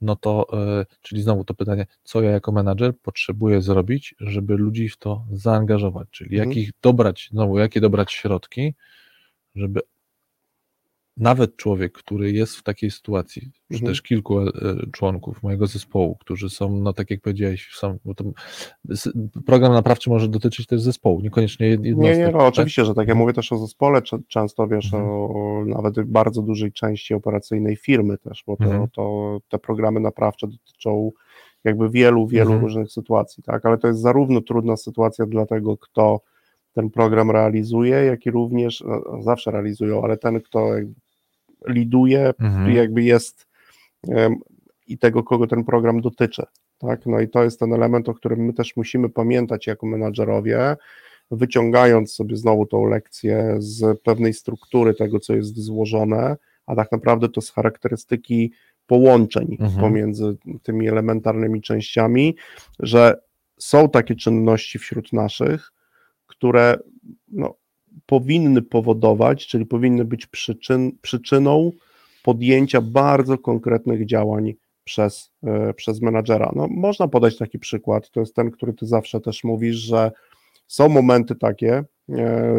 [0.01, 0.47] No to,
[0.81, 5.25] e, czyli znowu to pytanie, co ja jako menadżer potrzebuję zrobić, żeby ludzi w to
[5.31, 6.49] zaangażować, czyli Mhm.
[6.49, 8.73] jakich dobrać, znowu, jakie dobrać środki,
[9.55, 9.81] żeby
[11.21, 13.41] nawet człowiek, który jest w takiej sytuacji,
[13.71, 13.91] czy Mhm.
[13.91, 14.51] też kilku e,
[14.91, 17.69] członków mojego zespołu, którzy są, no tak jak powiedziałeś,
[19.45, 22.17] program naprawczy może dotyczyć też zespołu, niekoniecznie jed- Nie, jednostek.
[22.17, 22.47] nie, no tak?
[22.47, 23.07] oczywiście, że tak.
[23.07, 25.03] Ja mówię też o zespole, często wiesz Mhm.
[25.11, 28.87] o nawet bardzo dużej części operacyjnej firmy też, bo to, Mhm.
[28.89, 31.11] to te programy naprawcze dotyczą
[31.63, 32.61] jakby wielu, wielu Mhm.
[32.61, 36.21] różnych sytuacji, tak, ale to jest zarówno trudna sytuacja dla tego, kto
[36.73, 40.67] ten program realizuje, jak i również, no, zawsze realizują, ale ten, kto
[41.67, 42.71] liduje, Mhm.
[42.75, 43.47] jakby jest
[44.09, 44.35] em,
[44.87, 46.43] i tego, kogo ten program dotyczy.
[46.77, 47.05] Tak?
[47.05, 50.75] No i to jest ten element, o którym my też musimy pamiętać jako menadżerowie,
[51.31, 57.29] wyciągając sobie znowu tą lekcję z pewnej struktury tego, co jest złożone, a tak naprawdę
[57.29, 58.51] to z charakterystyki
[58.87, 59.79] połączeń Mhm.
[59.81, 62.35] pomiędzy tymi elementarnymi częściami,
[62.79, 63.21] że
[63.59, 65.71] są takie czynności wśród naszych,
[66.27, 66.77] które
[67.27, 67.55] no,
[68.05, 71.71] powinny powodować, czyli powinny być przyczyn, przyczyną
[72.23, 76.51] podjęcia bardzo konkretnych działań przez, e, przez menadżera.
[76.55, 80.11] No, można podać taki przykład, to jest ten, który ty zawsze też mówisz, że
[80.67, 81.85] są momenty takie e,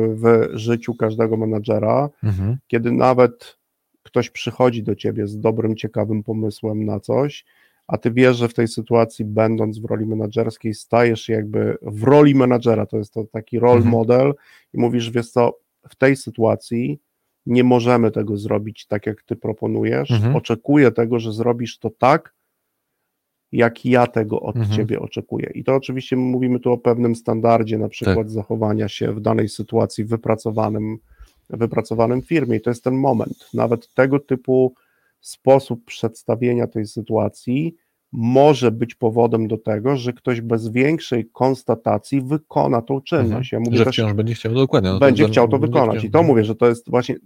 [0.08, 2.56] w życiu każdego menadżera, Mhm.
[2.66, 3.58] kiedy nawet
[4.02, 7.44] ktoś przychodzi do ciebie z dobrym, ciekawym pomysłem na coś,
[7.86, 12.34] a ty wiesz, że w tej sytuacji, będąc w roli menadżerskiej, stajesz jakby w roli
[12.34, 13.90] menadżera, to jest to taki role Mhm.
[13.90, 14.34] model
[14.74, 15.58] i mówisz, wiesz co,
[15.88, 16.98] w tej sytuacji
[17.46, 20.36] nie możemy tego zrobić tak, jak ty proponujesz, Mhm.
[20.36, 22.34] oczekuję tego, że zrobisz to tak,
[23.52, 24.76] jak ja tego od Mhm.
[24.76, 25.50] ciebie oczekuję.
[25.54, 30.04] I to oczywiście mówimy tu o pewnym standardzie, na przykład zachowania się w danej sytuacji
[30.04, 30.98] wypracowanym,
[31.50, 32.56] wypracowanym firmie.
[32.56, 33.48] I to jest ten moment.
[33.54, 34.74] Nawet tego typu
[35.26, 37.74] sposób przedstawienia tej sytuacji
[38.12, 43.52] może być powodem do tego, że ktoś bez większej konstatacji wykona tą czynność.
[43.52, 43.78] Ja mówię Mhm.
[43.78, 44.90] że też, wciąż będzie chciał, dokładnie.
[44.90, 45.96] no to będzie za- chciał to wykonać.
[45.98, 46.08] chciał.
[46.08, 47.16] I to mówię, że to jest właśnie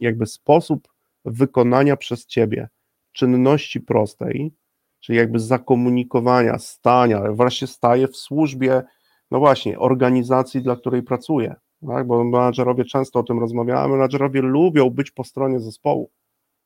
[0.00, 0.88] jakby sposób
[1.24, 2.68] wykonania przez ciebie
[3.12, 4.52] czynności prostej,
[5.00, 8.82] czyli jakby zakomunikowania, stania, wreszcie staje w służbie,
[9.30, 11.54] no właśnie, organizacji, dla której pracuję.
[11.88, 12.06] Tak?
[12.06, 16.10] Bo menadżerowie często o tym rozmawiają, menadżerowie lubią być po stronie zespołu,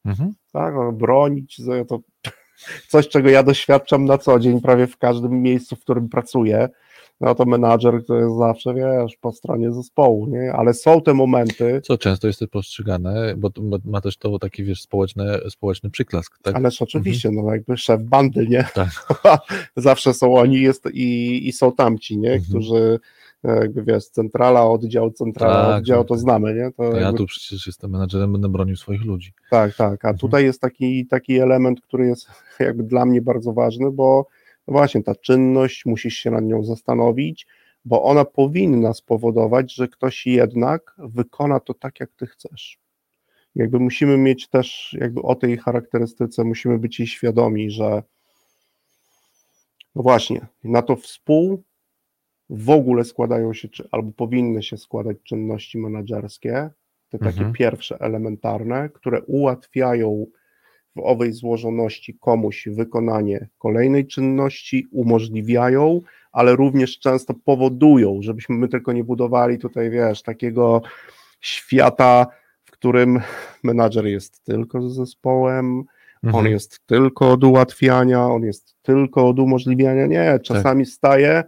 [0.04, 0.32] Mhm.
[0.52, 0.74] tak?
[0.74, 2.00] No, bronić, to
[2.90, 6.68] coś, czego ja doświadczam na co dzień, prawie w każdym miejscu, w którym pracuję,
[7.20, 10.52] no to menadżer to jest zawsze, wiesz, po stronie zespołu, nie?
[10.52, 14.64] Ale są te momenty, Co często jest to postrzegane, bo, bo ma też to taki,
[14.64, 16.56] wiesz, społeczny, społeczny przyklask, tak?
[16.56, 18.68] Ależ oczywiście, no jakby szef bandy, nie?
[18.74, 18.90] Tak.
[19.76, 22.32] Zawsze są oni jest i, i są tamci, nie?
[22.32, 22.48] Mhm.
[22.48, 23.00] Którzy
[23.44, 26.20] jakby wiesz, centrala, oddział, centrala, Tak, oddział, no to tak.
[26.20, 26.70] znamy, nie?
[26.70, 29.32] To To ja jakby, tu przecież jestem menadżerem, będę bronił swoich ludzi.
[29.50, 30.18] Tak, tak, a Mhm.
[30.18, 32.26] tutaj jest taki, taki element, który jest
[32.60, 34.26] jakby dla mnie bardzo ważny, bo
[34.68, 37.46] no właśnie ta czynność, musisz się nad nią zastanowić,
[37.84, 42.78] bo ona powinna spowodować, że ktoś jednak wykona to tak, jak ty chcesz.
[43.54, 48.02] Jakby musimy mieć też, jakby o tej charakterystyce, musimy być jej świadomi, że
[49.94, 51.62] no właśnie, na to współ
[52.54, 56.70] w ogóle składają się, czy, albo powinny się składać czynności menedżerskie,
[57.08, 57.52] te takie Mhm.
[57.52, 60.26] pierwsze, elementarne, które ułatwiają
[60.96, 66.00] w owej złożoności komuś wykonanie kolejnej czynności, umożliwiają,
[66.32, 70.82] ale również często powodują, żebyśmy my tylko nie budowali tutaj, wiesz, takiego
[71.40, 72.26] świata,
[72.64, 73.20] w którym
[73.62, 75.84] menadżer jest tylko z zespołem,
[76.22, 76.46] on Mhm.
[76.46, 80.06] jest tylko od ułatwiania, on jest tylko od umożliwiania.
[80.06, 81.44] Nie, czasami staje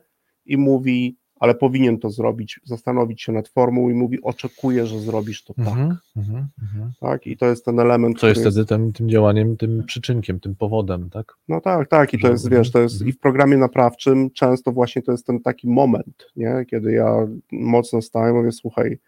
[0.47, 5.45] i mówi, ale powinien to zrobić, zastanowić się nad formą i mówi, oczekuję, że zrobisz
[5.45, 5.67] to tak.
[5.67, 5.97] Mhm.
[6.17, 6.93] Mhm.
[7.01, 7.27] tak.
[7.27, 11.11] I to jest ten element, Co jest wtedy tym, tym działaniem, tym przyczynkiem, tym powodem,
[11.11, 11.35] tak?
[11.49, 13.09] No tak, tak, i to jest, wiesz, to jest mhm.
[13.09, 18.03] i w programie naprawczym często właśnie to jest ten taki moment, nie, kiedy ja mocno
[18.03, 18.99] stałem, mówię, słuchaj,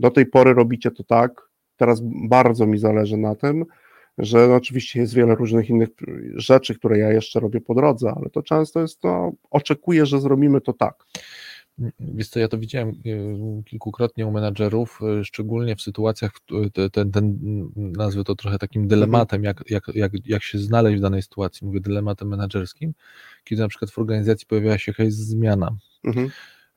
[0.00, 3.64] do tej pory robicie to tak, teraz bardzo mi zależy na tym,
[4.18, 5.88] że oczywiście jest wiele różnych innych
[6.34, 10.60] rzeczy, które ja jeszcze robię po drodze, ale to często jest, no, oczekuję, że zrobimy
[10.60, 11.04] to tak.
[12.00, 16.32] Wiesz co, ja to widziałem y, kilkukrotnie u menadżerów, y, szczególnie w sytuacjach,
[16.92, 21.02] ten, ten mm, nazwę to trochę takim dylematem, jak, jak, jak, jak się znaleźć w
[21.02, 22.94] danej sytuacji, mówię dylematem menadżerskim,
[23.44, 26.30] kiedy na przykład w organizacji pojawiała się jakaś zmiana, Mhm.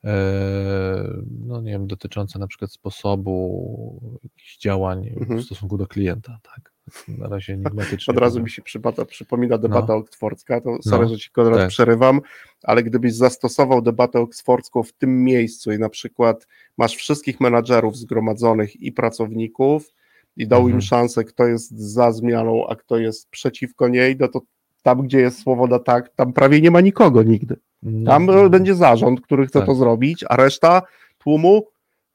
[0.04, 5.40] e, no nie wiem, dotycząca na przykład sposobu jakichś działań Mhm.
[5.40, 6.71] w stosunku do klienta, tak.
[7.08, 8.12] Na razie enigmatycznie.
[8.14, 9.96] Od razu mi się przypada, przypomina debata No.
[9.98, 12.20] oksfordzka, to sorry, No, że ci Konrad przerywam,
[12.62, 16.46] ale gdybyś zastosował debatę oksfordzką w tym miejscu i na przykład
[16.78, 19.88] masz wszystkich menadżerów zgromadzonych i pracowników
[20.36, 20.80] i dał im Mhm.
[20.82, 24.40] szansę, kto jest za zmianą, a kto jest przeciwko niej, no to
[24.82, 27.56] tam, gdzie jest słowo na tak, tam prawie nie ma nikogo nigdy.
[27.82, 29.66] No, Tam no, będzie zarząd, który chce Tak.
[29.66, 30.82] to zrobić, a reszta
[31.18, 31.66] tłumu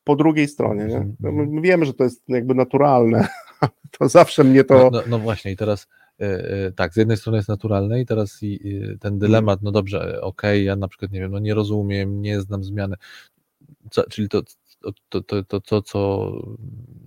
[0.03, 0.85] po drugiej stronie.
[0.85, 0.95] Nie?
[0.97, 1.15] Mhm.
[1.19, 3.27] No, my wiemy, że to jest jakby naturalne.
[3.99, 4.75] To zawsze mnie to.
[4.75, 5.87] No, no, no właśnie, i teraz
[6.19, 8.39] e, e, tak, z jednej strony jest naturalne, i teraz
[8.99, 12.41] ten dylemat, no dobrze, e, okej, ja na przykład nie wiem, no nie rozumiem, nie
[12.41, 12.95] znam zmiany,
[13.91, 14.41] co, czyli to,
[15.09, 16.31] to, to, to, to, co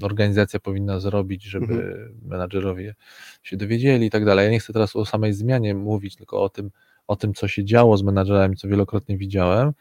[0.03, 2.21] organizacja powinna zrobić, żeby Mhm.
[2.27, 2.95] menadżerowie
[3.43, 4.45] się dowiedzieli i tak dalej.
[4.45, 6.71] Ja nie chcę teraz o samej zmianie mówić, tylko o tym,
[7.07, 9.73] o tym, co się działo z menadżerami, co wielokrotnie widziałem.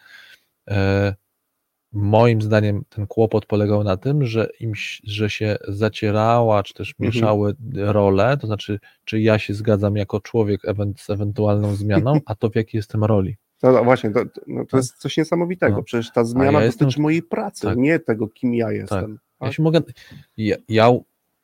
[1.93, 4.71] Moim zdaniem ten kłopot polegał na tym, że im,
[5.03, 7.15] że się zacierała, czy też Mhm.
[7.15, 10.61] mieszały role, to znaczy, czy ja się zgadzam jako człowiek
[10.97, 13.37] z ewentualną zmianą, a to w jakiej jestem roli.
[13.63, 15.75] No, no właśnie, to, no, to jest coś niesamowitego.
[15.77, 15.83] No.
[15.83, 17.77] Przecież ta zmiana ja dotyczy jestem- mojej pracy, tak.
[17.77, 19.19] nie tego, kim ja jestem.
[19.41, 19.53] Ja tak?
[19.53, 19.81] się mogę.
[20.37, 20.89] Ja, ja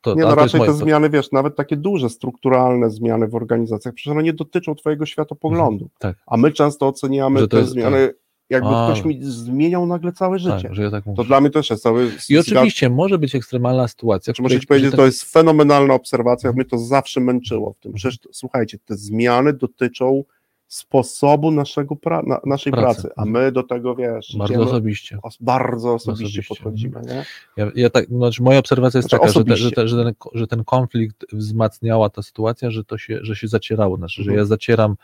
[0.00, 3.94] to, Nie, no raczej moje- te zmiany, wiesz, nawet takie duże, strukturalne zmiany w organizacjach,
[3.94, 5.88] przecież one nie dotyczą twojego światopoglądu.
[5.98, 6.16] tak.
[6.26, 8.14] A my często oceniamy te zmiany,
[8.50, 8.86] jakby A.
[8.92, 10.62] ktoś mi zmieniał nagle całe życie.
[10.62, 11.04] Tak, że ja tak.
[11.16, 12.10] To dla mnie też jest cały...
[12.28, 14.34] I oczywiście może być ekstremalna sytuacja.
[14.34, 16.54] Czy muszę ci powiedzieć, że że to jest fenomenalna obserwacja, Mhm.
[16.56, 17.92] mnie to zawsze męczyło w tym.
[17.92, 20.24] Przecież, słuchajcie, te zmiany dotyczą
[20.68, 23.00] sposobu naszego pra- na, naszej Pracy.
[23.02, 25.18] pracy, a my do tego, wiesz, bardzo osobiście.
[25.22, 26.48] os- bardzo osobiście, Osobiście.
[26.54, 27.24] podchodzimy, nie?
[27.56, 30.14] Ja, ja tak, znaczy moja obserwacja jest Znaczy taka, że, te, że, te, że, ten,
[30.34, 33.96] że ten konflikt wzmacniała ta sytuacja, że to się, że się zacierało.
[33.96, 34.38] Znaczy, że Mhm.
[34.38, 34.96] ja zacieram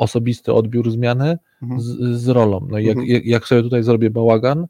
[0.00, 1.80] osobisty odbiór zmiany Mhm.
[1.80, 1.86] z,
[2.22, 2.66] z rolą.
[2.70, 3.14] No i jak, Mhm.
[3.14, 4.66] jak, jak sobie tutaj zrobię bałagan,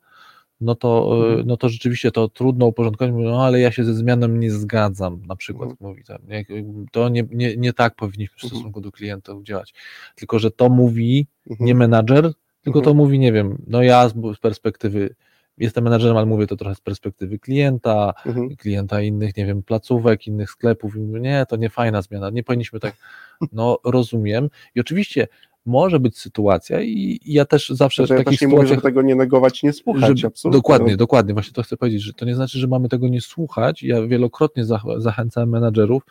[0.61, 1.47] no to, e, Mhm.
[1.47, 5.23] no to rzeczywiście to trudno uporządkować, Mówię, no ale ja się ze zmianą nie zgadzam,
[5.27, 5.91] na przykład Mhm.
[5.91, 6.19] mówi tam,
[6.93, 9.75] to nie, nie, nie tak powinniśmy w stosunku do klientów działać,
[10.15, 11.27] tylko że to mówi
[11.61, 15.15] nie menadżer, tylko to mówi, nie wiem, no ja z, z perspektywy,
[15.59, 18.57] jestem menadżerem, ale mówię to trochę z perspektywy klienta, Mhm.
[18.57, 20.97] klienta innych, nie wiem, placówek, innych sklepów.
[20.97, 22.97] I mówię, nie, to nie fajna zmiana, nie powinniśmy tak,
[23.53, 24.51] no rozumiem.
[24.75, 25.29] I oczywiście
[25.67, 29.03] może być sytuacja i ja też zawsze Znaczy, w ja też nie mówię, żeby tego
[29.03, 30.59] nie negować, nie słuchać, absolutnie.
[30.59, 33.83] dokładnie, dokładnie, właśnie to chcę powiedzieć, że to nie znaczy, że mamy tego nie słuchać.
[33.83, 36.03] Ja wielokrotnie zach zachęcam menadżerów,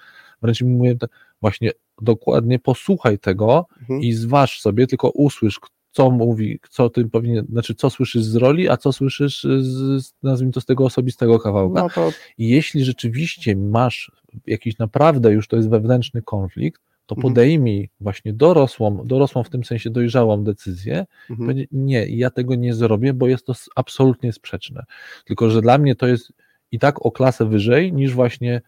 [0.42, 0.96] wręcz im mówię,
[1.42, 1.72] właśnie
[2.02, 4.02] dokładnie posłuchaj tego Mhm.
[4.02, 5.60] i zważ sobie, tylko usłysz,
[5.92, 10.14] co mówi, co ty powinien, znaczy co słyszysz z roli, a co słyszysz z, z
[10.24, 11.82] nazwijmy to z tego osobistego kawałka.
[11.82, 14.12] No to I jeśli rzeczywiście masz
[14.48, 17.34] jakiś naprawdę już to jest wewnętrzny konflikt, to Mhm.
[17.34, 21.66] podejmij właśnie dorosłą, dorosłą w tym sensie dojrzałą decyzję, mhm.
[21.72, 24.84] nie, ja tego nie zrobię, bo jest to absolutnie sprzeczne.
[25.26, 26.34] Tylko, że dla mnie to jest
[26.72, 28.62] i tak o klasę wyżej niż właśnie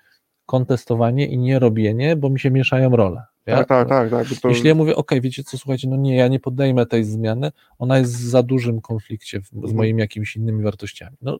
[0.46, 3.24] kontestowanie i nie robienie, bo mi się mieszają role.
[3.46, 4.39] Ja, tak, tak, tak, tak.
[4.42, 7.52] To, Jeśli ja mówię, ok, wiecie co, słuchajcie, no nie, ja nie podejmę tej zmiany,
[7.80, 9.76] ona jest w za dużym konflikcie w, z Mhm.
[9.76, 11.18] moimi jakimiś innymi wartościami.
[11.22, 11.38] No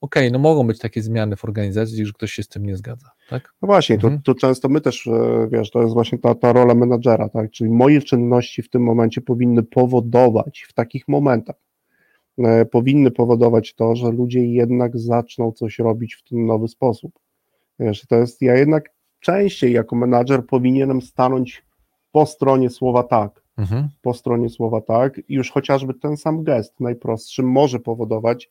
[0.00, 3.10] okej, no mogą być takie zmiany w organizacji, że ktoś się z tym nie zgadza,
[3.30, 3.54] tak?
[3.62, 4.22] No właśnie, Mhm.
[4.22, 7.50] to, to często my też, e, wiesz, to jest właśnie ta, ta rola menadżera, tak?
[7.50, 11.56] Czyli moje czynności w tym momencie powinny powodować w takich momentach,
[12.38, 17.12] e, powinny powodować to, że ludzie jednak zaczną coś robić w ten nowy sposób.
[17.78, 18.90] Wiesz, to jest, ja jednak
[19.20, 21.64] częściej jako menadżer powinienem stanąć
[22.12, 23.88] po stronie słowa tak, Mhm.
[24.02, 28.50] po stronie słowa tak i już chociażby ten sam gest najprostszy może powodować,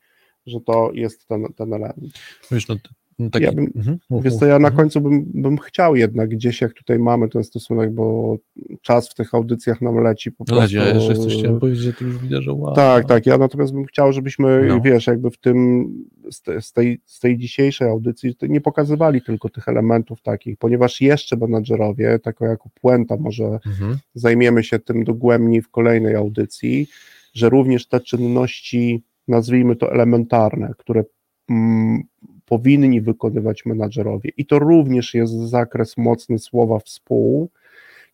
[0.49, 2.13] że to jest ten, ten element.
[2.51, 2.75] Wiesz, no,
[3.19, 4.75] no taki, Ja bym- mhm, Więc to ja na Mhm.
[4.75, 8.37] końcu bym, bym chciał jednak gdzieś, jak tutaj mamy ten stosunek, bo
[8.81, 10.61] czas w tych audycjach nam leci po prostu.
[10.63, 12.75] Lecie, ja jeszcze coś chciałem powiedzieć, że to już widać, że wow.
[12.75, 13.25] Tak, tak.
[13.25, 14.81] Ja natomiast bym chciał, żebyśmy, No.
[14.81, 15.87] wiesz, jakby w tym,
[16.31, 21.01] z, te, z, tej, z tej dzisiejszej audycji nie pokazywali tylko tych elementów takich, ponieważ
[21.01, 23.97] jeszcze menadżerowie, tako jako puenta może Mhm.
[24.13, 26.87] zajmiemy się tym dogłębniej w kolejnej audycji,
[27.33, 31.03] że również te czynności, nazwijmy to elementarne, które
[31.49, 32.03] mm,
[32.45, 37.49] powinni wykonywać menadżerowie, i to również jest zakres mocny słowa współ,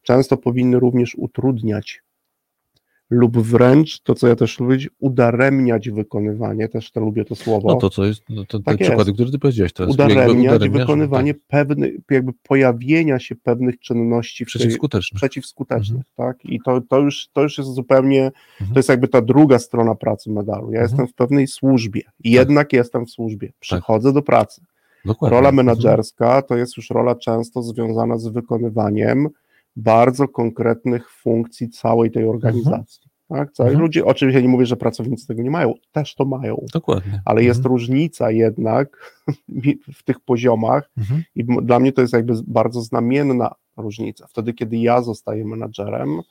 [0.04, 2.05] często powinny również utrudniać
[3.10, 7.76] lub wręcz, to co ja też lubię, udaremniać wykonywanie, też to lubię to słowo, No
[7.76, 8.90] to co jest, no to te Tak jest.
[8.90, 9.94] przykłady, które ty powiedziałeś teraz.
[9.94, 14.78] udaremniać udaremniasz, wykonywanie tak, pewnych, jakby pojawienia się pewnych czynności w tej,
[15.16, 16.46] przeciwskutecznych, tak?
[16.46, 18.32] I to, to, już, to już jest zupełnie,
[18.62, 18.74] Mhm.
[18.74, 20.72] to jest jakby ta druga strona pracy medalu.
[20.72, 20.84] Ja Mhm.
[20.84, 24.62] jestem w pewnej służbie, jednak jestem w służbie, przychodzę do pracy.
[25.06, 25.38] Dokładnie.
[25.38, 25.66] Rola Mhm.
[25.68, 29.28] menedżerska to jest już rola często związana z wykonywaniem
[29.76, 33.10] bardzo konkretnych funkcji całej tej organizacji.
[33.30, 33.52] Tak?
[33.52, 33.82] Całych Mhm.
[33.82, 37.22] ludzi, oczywiście nie mówię, że pracownicy tego nie mają, też to mają, Dokładnie.
[37.26, 37.72] ale jest Mhm.
[37.74, 39.14] różnica jednak
[39.98, 41.24] w tych poziomach Mhm.
[41.36, 44.28] i dla mnie to jest jakby bardzo znamienna różnica.
[44.28, 46.22] Wtedy, kiedy ja zostaję menadżerem,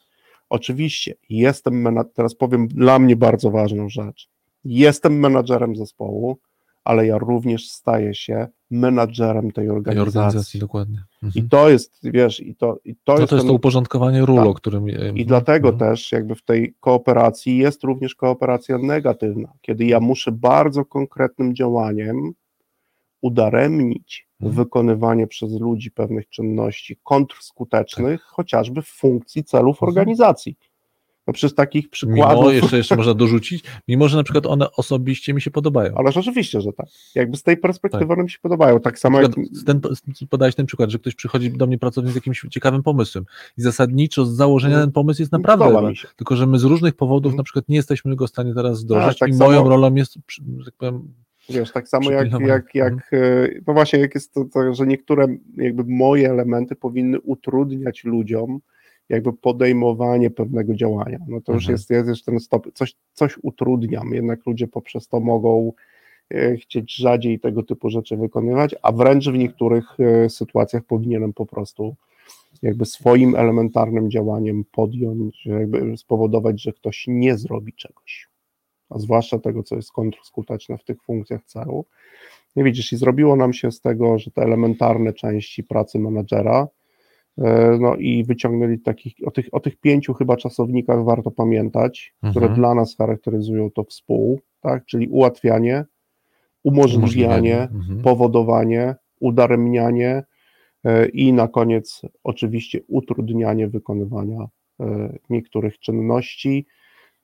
[0.51, 4.29] oczywiście jestem, teraz powiem dla mnie bardzo ważną rzecz.
[4.65, 6.39] Jestem menadżerem zespołu,
[6.85, 10.19] ale ja również staję się menadżerem tej Tej organizacji.
[10.19, 11.03] organizacji, dokładnie.
[11.23, 11.49] I Mhm.
[11.49, 14.37] to jest, wiesz, i to, i to No jest to jest ten- to uporządkowanie ról,
[14.37, 14.47] Tak.
[14.47, 14.87] o którym...
[15.15, 15.91] i dlatego Mhm.
[15.91, 22.33] też jakby w tej kooperacji jest również kooperacja negatywna, kiedy ja muszę bardzo konkretnym działaniem
[23.23, 24.57] udaremnić Mhm.
[24.57, 29.89] wykonywanie przez ludzi pewnych czynności kontrskutecznych, chociażby w funkcji celów Mhm.
[29.89, 30.57] organizacji.
[31.27, 35.35] No przez takich Mimo, przykładów, jeszcze, jeszcze można dorzucić, mimo że na przykład one osobiście
[35.35, 35.95] mi się podobają.
[35.97, 36.87] ale rzeczywiście, że tak.
[37.15, 38.11] Jakby z tej perspektywy Tak.
[38.13, 38.81] one mi się podobają.
[38.81, 39.33] Tak samo jak
[39.67, 39.81] ten,
[40.31, 43.25] podałeś ten przykład, że ktoś przychodzi do mnie pracownik z jakimś ciekawym pomysłem
[43.59, 44.87] i zasadniczo z założenia Mhm.
[44.89, 47.37] ten pomysł jest naprawdę, tylko że my z różnych powodów Mhm.
[47.37, 50.15] na przykład nie jesteśmy go w stanie teraz wdrożyć tak i samo- moją rolą jest,
[50.59, 51.13] że tak powiem,
[51.51, 55.27] Wiesz, tak samo jak, jak, jak e, no właśnie, jak jest to, to, że niektóre
[55.57, 58.61] jakby moje elementy powinny utrudniać ludziom
[59.09, 61.19] jakby podejmowanie pewnego działania.
[61.29, 61.75] No to już Mhm.
[61.75, 65.73] jest, jest już ten stop, coś, coś utrudniam, jednak ludzie poprzez to mogą
[66.31, 71.47] e, chcieć rzadziej tego typu rzeczy wykonywać, a wręcz w niektórych e, sytuacjach powinienem po
[71.47, 71.95] prostu
[72.63, 78.29] jakby swoim elementarnym działaniem podjąć, jakby spowodować, że ktoś nie zrobi czegoś
[78.91, 81.85] a zwłaszcza tego, co jest kontrskuteczne w tych funkcjach celu.
[82.57, 86.69] Nie widzisz, i zrobiło nam się z tego, że te elementarne części pracy menadżera,
[87.81, 92.55] no i wyciągnęli takich, o tych, o tych pięciu chyba czasownikach warto pamiętać, które Mhm.
[92.61, 95.85] dla nas charakteryzują to współ, tak, czyli ułatwianie,
[96.65, 98.03] umożliwianie, Mhm.
[98.03, 100.23] powodowanie, udaremnianie
[100.85, 104.49] e, i na koniec oczywiście utrudnianie wykonywania
[104.81, 106.67] e, niektórych czynności.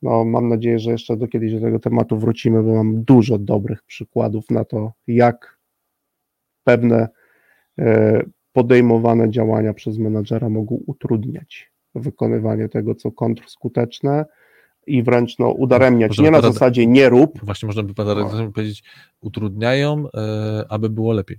[0.02, 3.82] No, mam nadzieję, że jeszcze do kiedyś do tego tematu wrócimy, bo mam dużo dobrych
[3.82, 5.58] przykładów na to, jak
[6.64, 7.08] pewne
[7.78, 14.24] e, podejmowane działania przez menadżera mogą utrudniać wykonywanie tego, co kontrskuteczne
[14.86, 16.08] i wręcz no, udaremniać.
[16.10, 18.84] Możemy Nie na zasadzie nie rób, Właśnie można by paradoksalnie powiedzieć,
[19.20, 21.38] utrudniają, e, aby było lepiej.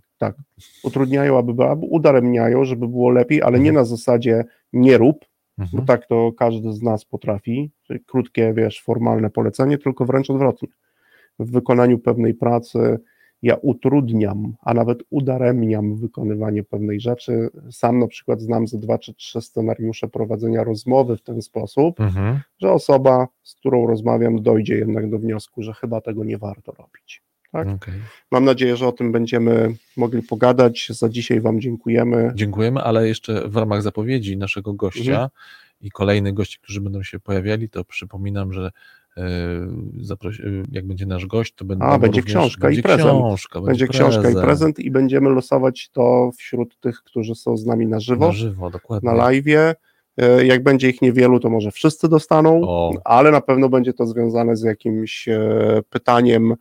[0.84, 3.76] utrudniają, aby, aby udaremniają, żeby było lepiej, ale nie Mhm.
[3.76, 4.44] na zasadzie
[4.74, 5.26] nie rób,
[5.58, 5.86] bo Mhm.
[5.86, 10.68] tak to każdy z nas potrafi, czyli krótkie, wiesz, formalne polecenie, tylko wręcz odwrotnie.
[11.40, 13.00] W wykonaniu pewnej pracy
[13.42, 17.50] ja utrudniam, a nawet udaremniam wykonywanie pewnej rzeczy.
[17.72, 22.40] Sam na przykład znam ze dwa czy trzy scenariusze prowadzenia rozmowy w ten sposób, Mhm.
[22.62, 27.22] że osoba, z którą rozmawiam, dojdzie jednak do wniosku, że chyba tego nie warto robić.
[27.52, 27.68] Tak?
[27.68, 27.94] Okej.
[28.32, 30.88] Mam nadzieję, że o tym będziemy mogli pogadać.
[30.90, 32.32] Za dzisiaj Wam dziękujemy.
[32.36, 35.30] Dziękujemy, ale jeszcze w ramach zapowiedzi naszego gościa Mhm.
[35.82, 38.72] i kolejnych gości, którzy będą się pojawiali, to przypominam, że
[40.02, 43.10] zaprosi, e, jak będzie nasz gość, to będą A, będzie również, książka i będzie prezent.
[43.10, 47.88] Książka, Będzie książka i prezent i będziemy losować to wśród tych, którzy są z nami
[47.88, 49.10] na żywo, Na żywo, dokładnie.
[49.10, 49.76] na live.
[50.44, 52.94] Jak będzie ich niewielu, to może wszyscy dostaną, O.
[53.04, 55.40] ale na pewno będzie to związane z jakimś e,
[55.90, 56.56] pytaniem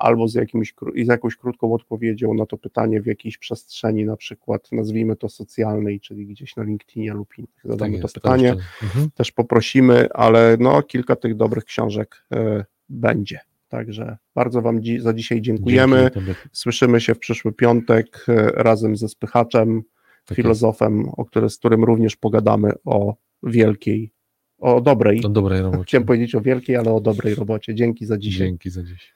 [0.00, 0.74] albo z, jakimś,
[1.04, 6.00] z jakąś krótką odpowiedzią na to pytanie w jakiejś przestrzeni, na przykład nazwijmy to socjalnej,
[6.00, 7.50] czyli gdzieś na LinkedInie lub innych.
[7.64, 9.10] Zadamy Tak to jest, pytanie, jeszcze- Mhm.
[9.14, 13.40] też poprosimy, ale no kilka tych dobrych książek e, będzie.
[13.68, 16.10] Także bardzo Wam dzi- za dzisiaj dziękujemy.
[16.52, 19.82] Słyszymy się w przyszły piątek e, razem ze Spychaczem,
[20.24, 24.12] Tak filozofem, o który, z którym również pogadamy o wielkiej,
[24.58, 25.20] o dobrej.
[25.20, 25.82] Do dobrej roboty.
[25.84, 27.74] Chciałem powiedzieć o wielkiej, ale o dobrej robocie.
[27.74, 28.46] Dzięki za dzisiaj.
[28.48, 29.12] Dzięki za dziś.